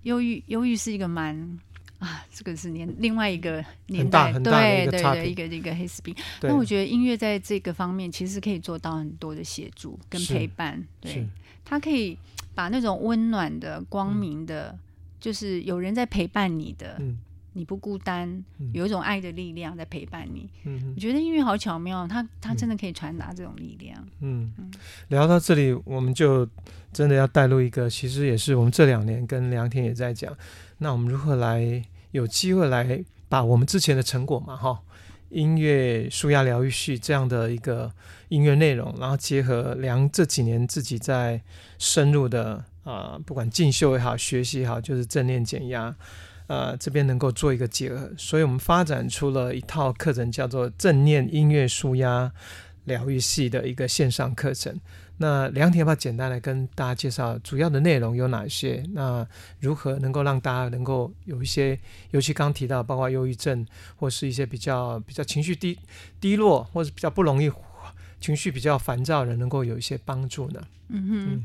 [0.04, 1.60] 忧郁，忧郁是一个蛮
[2.04, 6.14] 啊，这个是年另外一个年代，对对对，一个一个黑死病。
[6.42, 11.28] 那我觉得音乐在这个方面其实可以做到很多的协助跟陪伴，对，
[11.64, 12.18] 它可以
[12.54, 14.80] 把那种温暖的、光明的，嗯、
[15.20, 16.98] 就是有人在陪伴你的。
[17.00, 17.18] 嗯。
[17.56, 20.50] 你不孤单，有一种爱的力量在陪伴你。
[20.64, 23.96] 嗯，我觉得音乐好巧妙，它它真的可以传达这种力量。
[24.22, 24.72] 嗯，嗯，
[25.10, 26.50] 聊到这里，我们就
[26.92, 30.36] 真的要带入一个，其实也是我们这两年跟梁天也在讲，
[30.80, 31.80] 那我们如何来
[32.14, 34.80] 有机会来把我们之前的成果嘛，哈，
[35.30, 37.92] 音乐舒压疗愈系这样的一个
[38.30, 41.42] 音乐内容，然后结合梁这几年自己在
[41.78, 45.96] 深入的啊、不管进修也好，学习也好，就是正念减压。
[46.48, 52.32] 呃，这边能够做一个结合，所以我们发展出了一套课程，叫做正念音乐舒压
[52.84, 54.80] 疗愈系的一个线上课程。
[55.24, 58.84] 那梁田吧，简单来跟大家介绍主要的内容有哪些？
[58.92, 59.26] 那
[59.62, 61.80] 如何能够让大家能够有一些，
[62.12, 63.66] 尤其刚提到，包括忧郁症
[63.96, 65.80] 或是一些比较比较情绪低
[66.20, 67.50] 低落，或是比较不容易
[68.20, 70.62] 情绪比较烦躁的人，能够有一些帮助呢？
[70.90, 71.28] 嗯哼。
[71.32, 71.44] 嗯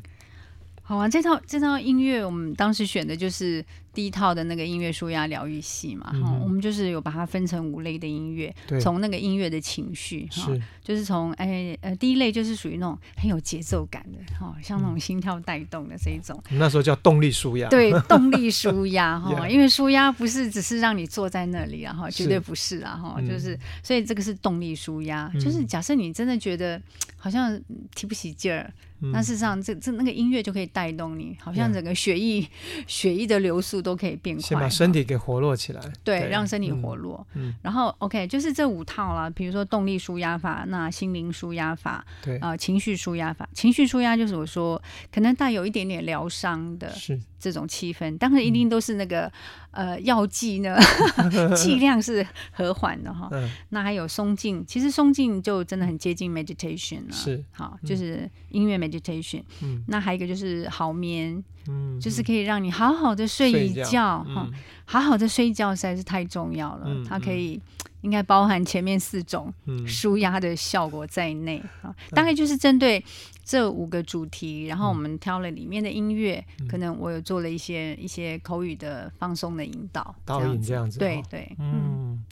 [0.83, 3.65] 好啊，这套这套音乐，我们当时选的就是
[3.99, 26.81] 第一套的那个音乐舒压疗愈系嘛，哈、嗯，我们就是有把它分成五类的音乐，从那个音乐的情绪，哈，就是从哎呃第一类就是属于那种很有节奏感的，哈，像那种心跳带动的这一种，那时候叫动力舒压，对， 动力舒压哈，因为舒压不是只是让你坐在那里啊，哈，绝对不是啊，哈，就是所以这个是动力舒压，就是假设你真的觉得
[27.17, 27.61] 好像
[27.97, 28.73] 提不起劲儿。
[29.01, 32.45] 那事实上，这这那个音乐就可以带动你，好像整个血液.
[32.89, 35.81] 血液的流速都可以变快，先把身体给活络起来。
[36.05, 37.27] 对，对让身体活络。
[37.35, 37.55] 嗯。
[37.63, 43.49] 然后，OK，就是这五套啦，比如说动力舒压法，那心灵舒压法，对啊、呃，情绪舒压法。
[43.53, 44.81] 情绪舒压就是我说
[45.13, 46.93] 可能带有一点点疗伤的
[47.39, 49.31] 这种气氛，当然一定都是那个、
[49.71, 50.77] 嗯、呃药剂呢，
[51.55, 53.29] 剂量是和缓的哈。
[53.31, 53.49] 嗯。
[53.71, 57.13] 那还有松静，其实松静就真的很接近 meditation 了。
[57.13, 57.45] 是。
[57.53, 59.43] 好，就是音乐 meditation。
[59.63, 59.85] 嗯。
[59.89, 64.53] 那还有一个就是好眠，嗯，就是可以让你好好的睡一觉哈、嗯，
[64.85, 66.85] 好好的睡觉实在是太重要了。
[66.87, 67.61] 嗯、它可以
[68.01, 69.53] 应该包含前面四种
[69.87, 71.63] 舒压的效果在内。
[72.11, 73.05] 大概就是针对。
[73.51, 80.99] 这五个主题，然后我们挑了里面的音乐，嗯、可能我有做了一些一些口语的放松的引导，导引这样子。
[80.99, 82.23] 对对，嗯，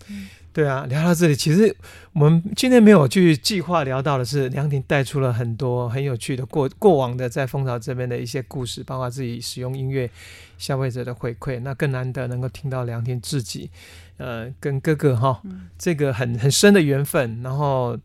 [0.53, 1.75] 对啊，聊到这里，其实
[2.13, 10.11] 我们今天没有去计划聊到的是，梁婷带出了很多很有趣的过过往的在蜂巢这边的一些故事，包括自己使用音乐
[10.59, 13.71] 消费者的回馈，那更难得能够听到梁婷自己，
[14.19, 17.99] 呃，跟哥哥哈、嗯、这个很很深的缘分，然后。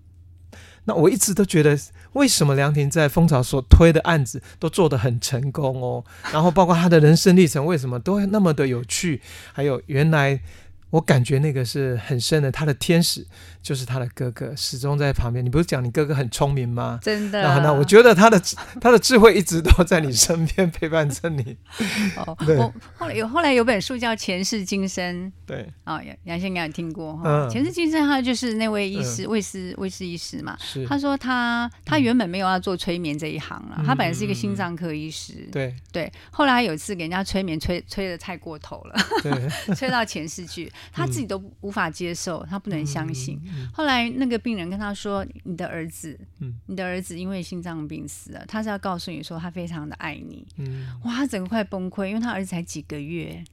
[0.86, 1.78] 那我一直都觉得，
[2.14, 6.03] 为什么梁婷在蜂巢所推的案子都做得很成功哦？
[6.34, 9.22] 然后包括他的人生历程，为什么都会那么的有趣？
[9.53, 10.41] 还有原来。
[10.89, 13.26] 我感觉那个是很深的，他的天使
[13.62, 15.43] 就是他的哥哥，始终在旁边。
[15.45, 16.99] 你不是讲你哥哥很聪明吗？
[17.01, 17.41] 真的。
[17.41, 18.41] 然后呢，我觉得他的
[18.82, 21.57] 他的智慧一直都在你身边陪伴着你。
[22.26, 25.28] 哦，我后来有后来有本书叫《前世今生》。
[25.45, 25.62] 对。
[25.84, 27.24] 啊、哦，杨先应该有听过哈。
[27.26, 27.49] 嗯。
[27.49, 30.57] 前世今生，他就是那位医师，魏、嗯、斯卫斯医师嘛。
[30.59, 30.86] 是。
[30.88, 35.47] 他说他他原本没有要做催眠这一行了、嗯，他本来是一个心脏科医师。
[35.51, 35.76] 对。
[35.91, 36.12] 对。
[36.32, 40.72] 后来有一次给人家催眠，催催得太过头了， 对，催到前世去。
[40.91, 43.39] 他自己都无法接受，他不能相信。
[43.52, 50.47] 嗯、后来那个病人跟他说：“你的儿子，嗯、你的儿子因为心脏病死了。”他是要告诉你说他非常的爱你。
[50.58, 53.43] 嗯、哇，他整个快崩溃，因为他儿子才几个月，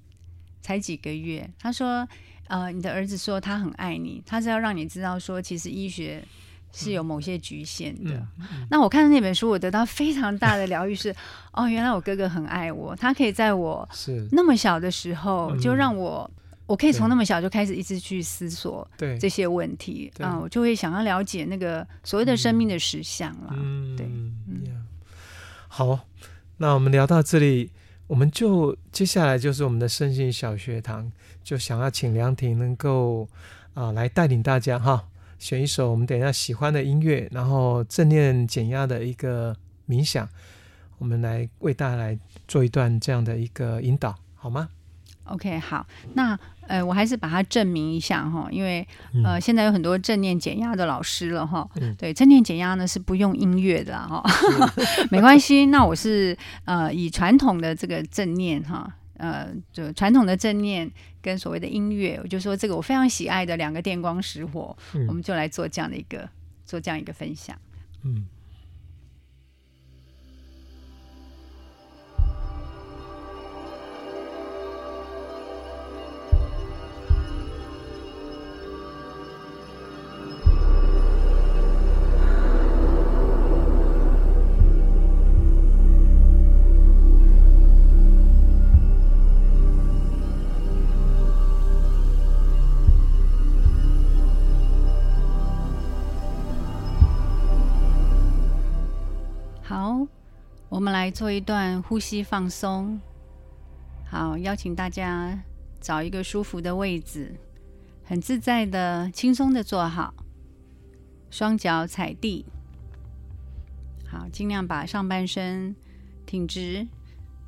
[0.61, 1.49] 才几个月。
[1.59, 2.09] 他说
[2.49, 6.25] ：“呃，你的儿子说他很爱你，他是要让你知道说，其实医学
[6.73, 8.15] 是有某些局限的。
[8.15, 11.15] 嗯嗯嗯”那我看到那本书，我得到非常大的疗愈，是
[11.53, 13.89] 哦，原来我哥哥很爱我，他可以在我
[14.33, 16.31] 那么小的时候就让我。
[16.69, 18.87] 我可以从那么小就开始一直去思索
[19.19, 23.57] 这些问题啊、嗯，我就会想要了解那个所谓的生命的实相啦。
[23.57, 24.87] 嗯，对，嗯，
[25.67, 25.99] 好，
[26.59, 27.71] 那我们聊到这里，
[28.07, 31.11] 我们就接下来就是我们的身心小学堂，
[31.43, 33.27] 就想要请梁婷能够
[33.73, 35.09] 啊、呃、来带领大家哈，
[35.39, 39.57] 选一首我们等一下喜欢的音乐，然后正念减压的一个
[39.89, 40.29] 冥想，
[40.99, 44.15] 我们来为大家来做一段这样的一个引导。
[44.41, 44.69] 好吗
[45.25, 46.39] ？OK，好，那
[46.69, 48.87] 呃，我还是把它证明一下哈，因为
[49.25, 51.69] 呃，现在有很多正念减压的老师了哈。
[51.81, 54.23] 嗯、对，正念减压呢是不用音乐的哈，
[55.11, 55.67] 没关系。
[55.67, 60.89] 那我是呃以传统的这个正念哈，呃，就传统的正念
[61.21, 66.29] 跟所谓的音乐，我就说这个我非常喜爱的两个电光石火，嗯、我们就来做这样的一个
[66.65, 67.57] 做这样一个分享。
[68.05, 68.27] 嗯。
[100.79, 103.01] 我们来做一段呼吸放松。
[104.09, 105.37] 好，邀请大家
[105.81, 107.35] 找一个舒服的位置，
[108.05, 110.15] 很自在的、轻松的坐好，
[111.31, 112.47] 双脚踩地。
[114.07, 115.75] 好，尽量把上半身
[116.25, 116.87] 挺直，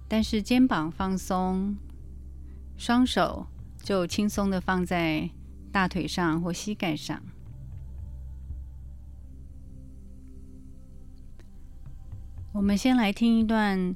[0.09, 1.77] 但是肩膀放松，
[2.77, 3.47] 双手
[3.81, 5.31] 就轻松的放在
[5.71, 7.23] 大腿上或膝盖上。
[12.53, 13.95] 我们先来听一段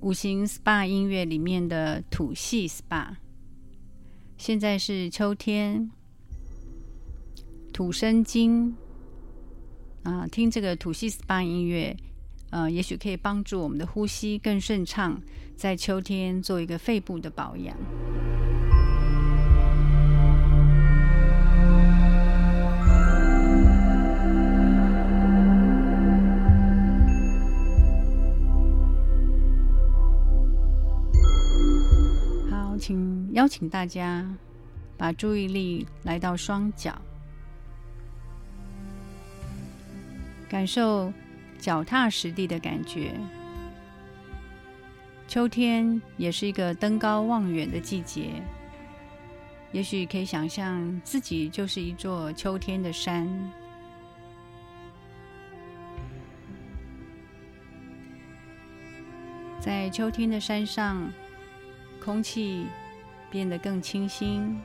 [0.00, 3.16] 五行 SPA 音乐里面的土系 SPA。
[4.36, 5.90] 现在是秋天，
[7.72, 8.76] 土生金
[10.04, 11.96] 啊，听这个土系 SPA 音乐，
[12.50, 15.20] 呃，也许可以帮助我们的呼吸更顺畅，
[15.56, 17.76] 在秋天做一个肺部的保养。
[32.80, 34.26] 请邀请大家
[34.96, 36.98] 把注意力来到双脚，
[40.48, 41.12] 感受
[41.58, 43.12] 脚踏实地的感觉。
[45.28, 48.42] 秋天也是一个登高望远的季节，
[49.70, 53.28] 也许可以想象自己就是一座秋天的山，
[59.60, 61.08] 在秋天的山上。
[62.02, 62.66] 空气
[63.30, 64.58] 变得更清新，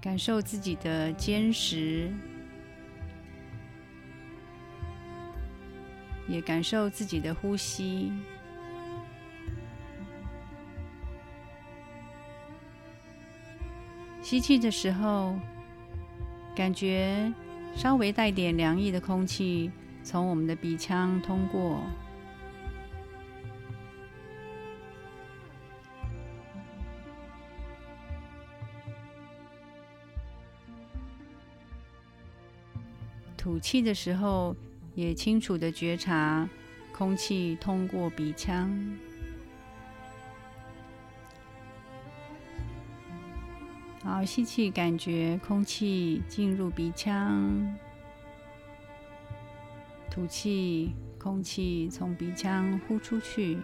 [0.00, 2.12] 感受自己的坚实，
[6.28, 8.12] 也感受自己的呼吸。
[14.22, 15.38] 吸气的时候，
[16.54, 17.32] 感觉
[17.74, 19.70] 稍微带点凉意的空气。
[20.08, 21.82] 从我们的鼻腔通过，
[33.36, 34.56] 吐气的时候，
[34.94, 36.48] 也清楚地觉察
[36.90, 38.96] 空气通过鼻腔。
[44.02, 47.78] 好，吸气，感觉空气进入鼻腔。
[50.18, 53.56] 吐气，空气从鼻腔呼出去，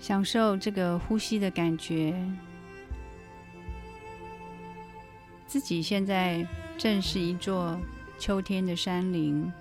[0.00, 2.12] 享受这个呼吸的感觉。
[5.46, 6.44] 自己现在
[6.76, 7.80] 正是一座
[8.18, 9.52] 秋天的山林。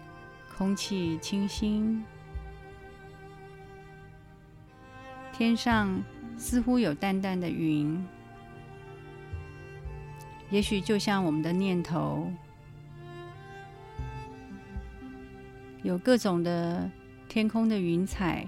[0.58, 2.04] 空气清新，
[5.34, 6.02] 天上
[6.38, 8.06] 似乎有淡淡的云，
[10.50, 12.32] 也许就像我们的念头，
[15.82, 16.90] 有各种的
[17.28, 18.48] 天空的云彩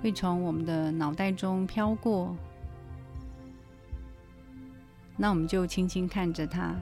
[0.00, 2.36] 会从我们的脑袋中飘过，
[5.16, 6.74] 那我们就轻轻看着它。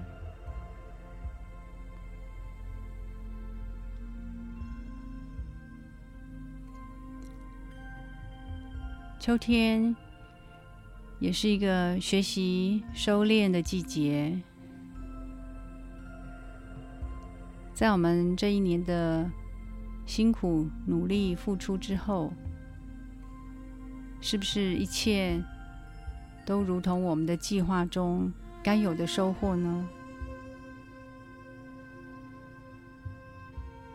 [9.31, 9.95] 秋天
[11.21, 14.37] 也是一个学习修炼的季节，
[17.73, 19.31] 在我们这一年的
[20.05, 22.33] 辛苦努力付出之后，
[24.21, 25.41] 是不是一切
[26.45, 28.33] 都如同我们的计划中
[28.65, 29.89] 该有的收获呢？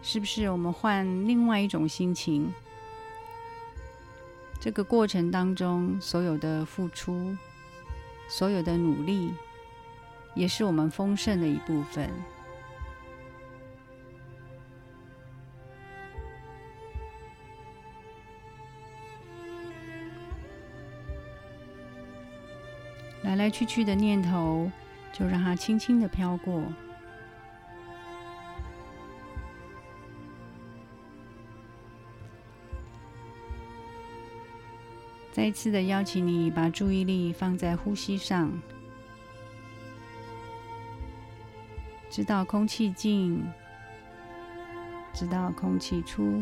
[0.02, 2.50] 是不是我们换另外一种心情，
[4.60, 7.38] 这个过程当中所有的付出，
[8.28, 9.32] 所有的努力，
[10.34, 12.10] 也是我们丰盛的一部分。
[23.22, 24.72] 来来去去的念头，
[25.14, 26.64] 就让它轻轻的飘过。
[35.36, 38.50] 再一次的邀请你，把注意力放在呼吸上，
[42.10, 43.44] 直到空气进，
[45.14, 46.42] 直到空气出。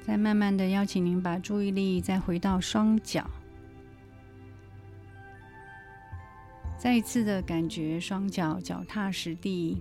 [0.00, 3.28] 再慢慢的邀请您把注意力再回到双脚，
[6.78, 9.76] 再一次的感觉双脚脚踏实地，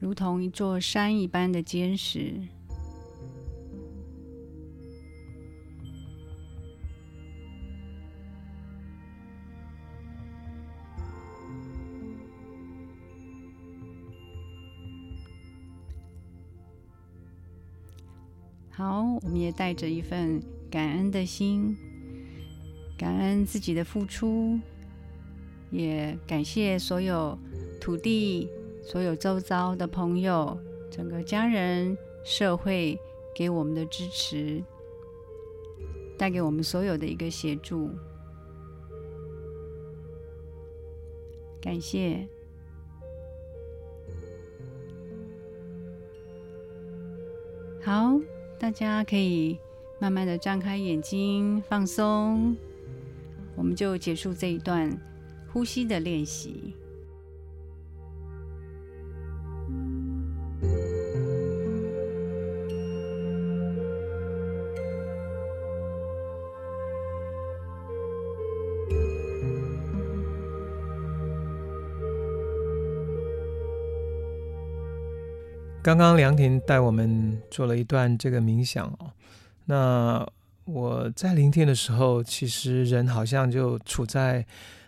[0.00, 2.34] 如同一座山一般的坚实。
[18.70, 20.40] 好，我们也带着一份
[20.70, 21.76] 感恩的心，
[22.96, 24.56] 感恩自己的付出，
[25.72, 27.36] 也感谢所有
[27.80, 28.48] 土地、
[28.90, 30.58] 所有周遭的朋友、
[30.90, 32.98] 整个家人、社会
[33.34, 34.64] 给我们的支持，
[36.16, 37.90] 带给我们所有的一个协助，
[41.60, 42.26] 感谢。
[47.82, 48.18] 好。
[48.58, 49.56] 大家可以
[50.00, 52.56] 慢慢的张开眼睛，放松，
[53.54, 54.90] 我们就结束这一段
[55.52, 56.74] 呼吸的练习。
[75.88, 79.10] 刚刚梁婷带我们做了一段这个冥想哦，
[79.64, 80.28] 那
[80.66, 84.44] 我在聆听的时候，其实人好像就处在，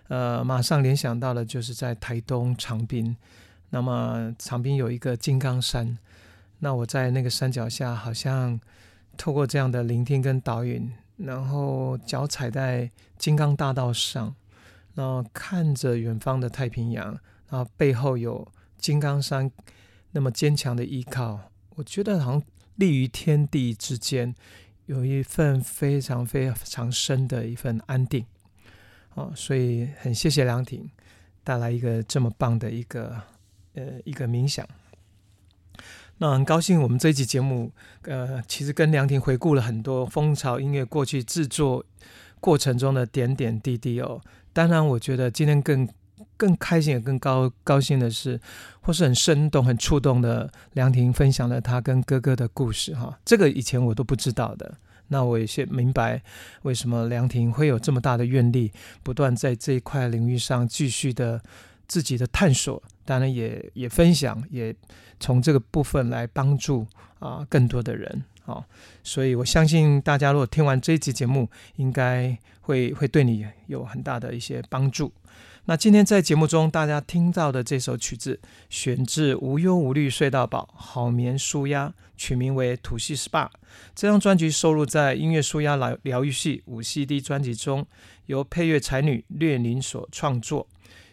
[0.08, 3.16] 呃，马上联想到的就是在台东长滨，
[3.70, 5.96] 那么长滨有一个金刚山，
[6.58, 8.60] 那我在那个山脚下，好像
[9.16, 14.34] 透过这样的聆听跟导引，然后脚踩在金刚大道上，
[14.94, 18.46] 然后看着远方的太平洋，然后背后有
[18.76, 19.50] 金刚山。
[20.12, 21.38] 那么坚强的依靠，
[21.76, 22.42] 我觉得好像
[22.76, 24.34] 立于天地之间，
[24.86, 28.26] 有一份非常非常深的一份安定，
[29.14, 30.90] 哦，所以很谢谢梁婷
[31.44, 33.22] 带来一个这么棒的一个
[33.74, 34.66] 呃一个冥想。
[36.18, 37.70] 那很高兴我们这一集节目，
[38.02, 41.84] 呃，其实跟梁婷回顾了很多蜂巢音乐过去制作
[42.40, 44.20] 过程中的点点滴滴哦。
[44.52, 45.88] 当然，我觉得今天更。
[46.40, 48.40] 更开心也更高高兴的是，
[48.80, 54.78] 或是很生动、很触动的梁婷分享了他跟哥哥的故事哈，这个以前我都不知道的。
[55.08, 56.22] 那我也先明白
[56.62, 58.72] 为什么梁婷会有这么大的愿力，
[59.02, 61.42] 不断在这一块领域上继续的
[61.86, 64.74] 自己的探索，当然也也分享，也
[65.18, 66.86] 从这个部分来帮助
[67.18, 68.64] 啊更多的人啊。
[69.04, 75.12] 所以我相信大家如果听完这一集节目，应该会会对你有很大的一些帮助。
[75.66, 83.46] 那今天在节目中，大家听到的这首曲子，选自《无忧无虑睡到饱，好眠舒压》，取名为《土系 SPA》。
[83.94, 87.86] 这张专辑收录在音乐舒压疗疗愈系五 CD 专辑中，
[88.26, 90.66] 由配乐才女略宁所创作。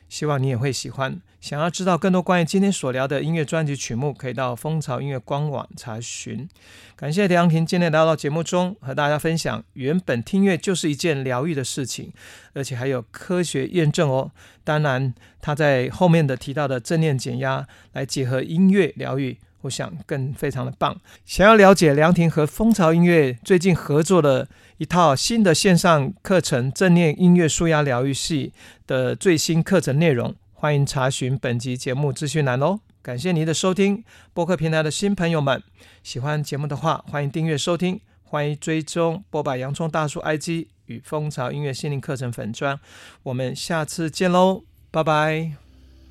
[0.09, 1.19] 希望你也会喜欢。
[1.39, 6.49] 想要知道更多关于今天所聊的音乐专辑曲目，可以到蜂巢音乐官网查询。
[6.95, 12.11] 感谢梁婷今天来到节目中和大家分享，原本听乐就是一件疗愈的事情，
[12.53, 14.31] 而且还有科学验证哦。
[14.63, 19.37] 当然，他在后面的提到的正念减压来结合音乐疗愈。
[19.61, 20.99] 我想更非常的棒。
[21.25, 24.47] 想要了解凉亭和蜂巢音乐最近合作的
[24.77, 28.53] 一套新的线上课程——正念音乐舒压疗愈系
[28.85, 32.79] 的最新课程内容，欢迎查询本集节目资讯栏哦。
[33.01, 34.03] 感谢您的收听，
[34.33, 35.63] 播客平台的新朋友们，
[36.03, 42.77] 喜欢节目的话，欢迎订阅收听，欢迎追踪剥吧洋葱大叔 IG 与蜂巢音乐心灵课程粉专。
[43.23, 45.53] 我们下次见喽，拜拜，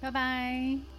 [0.00, 0.95] 拜拜。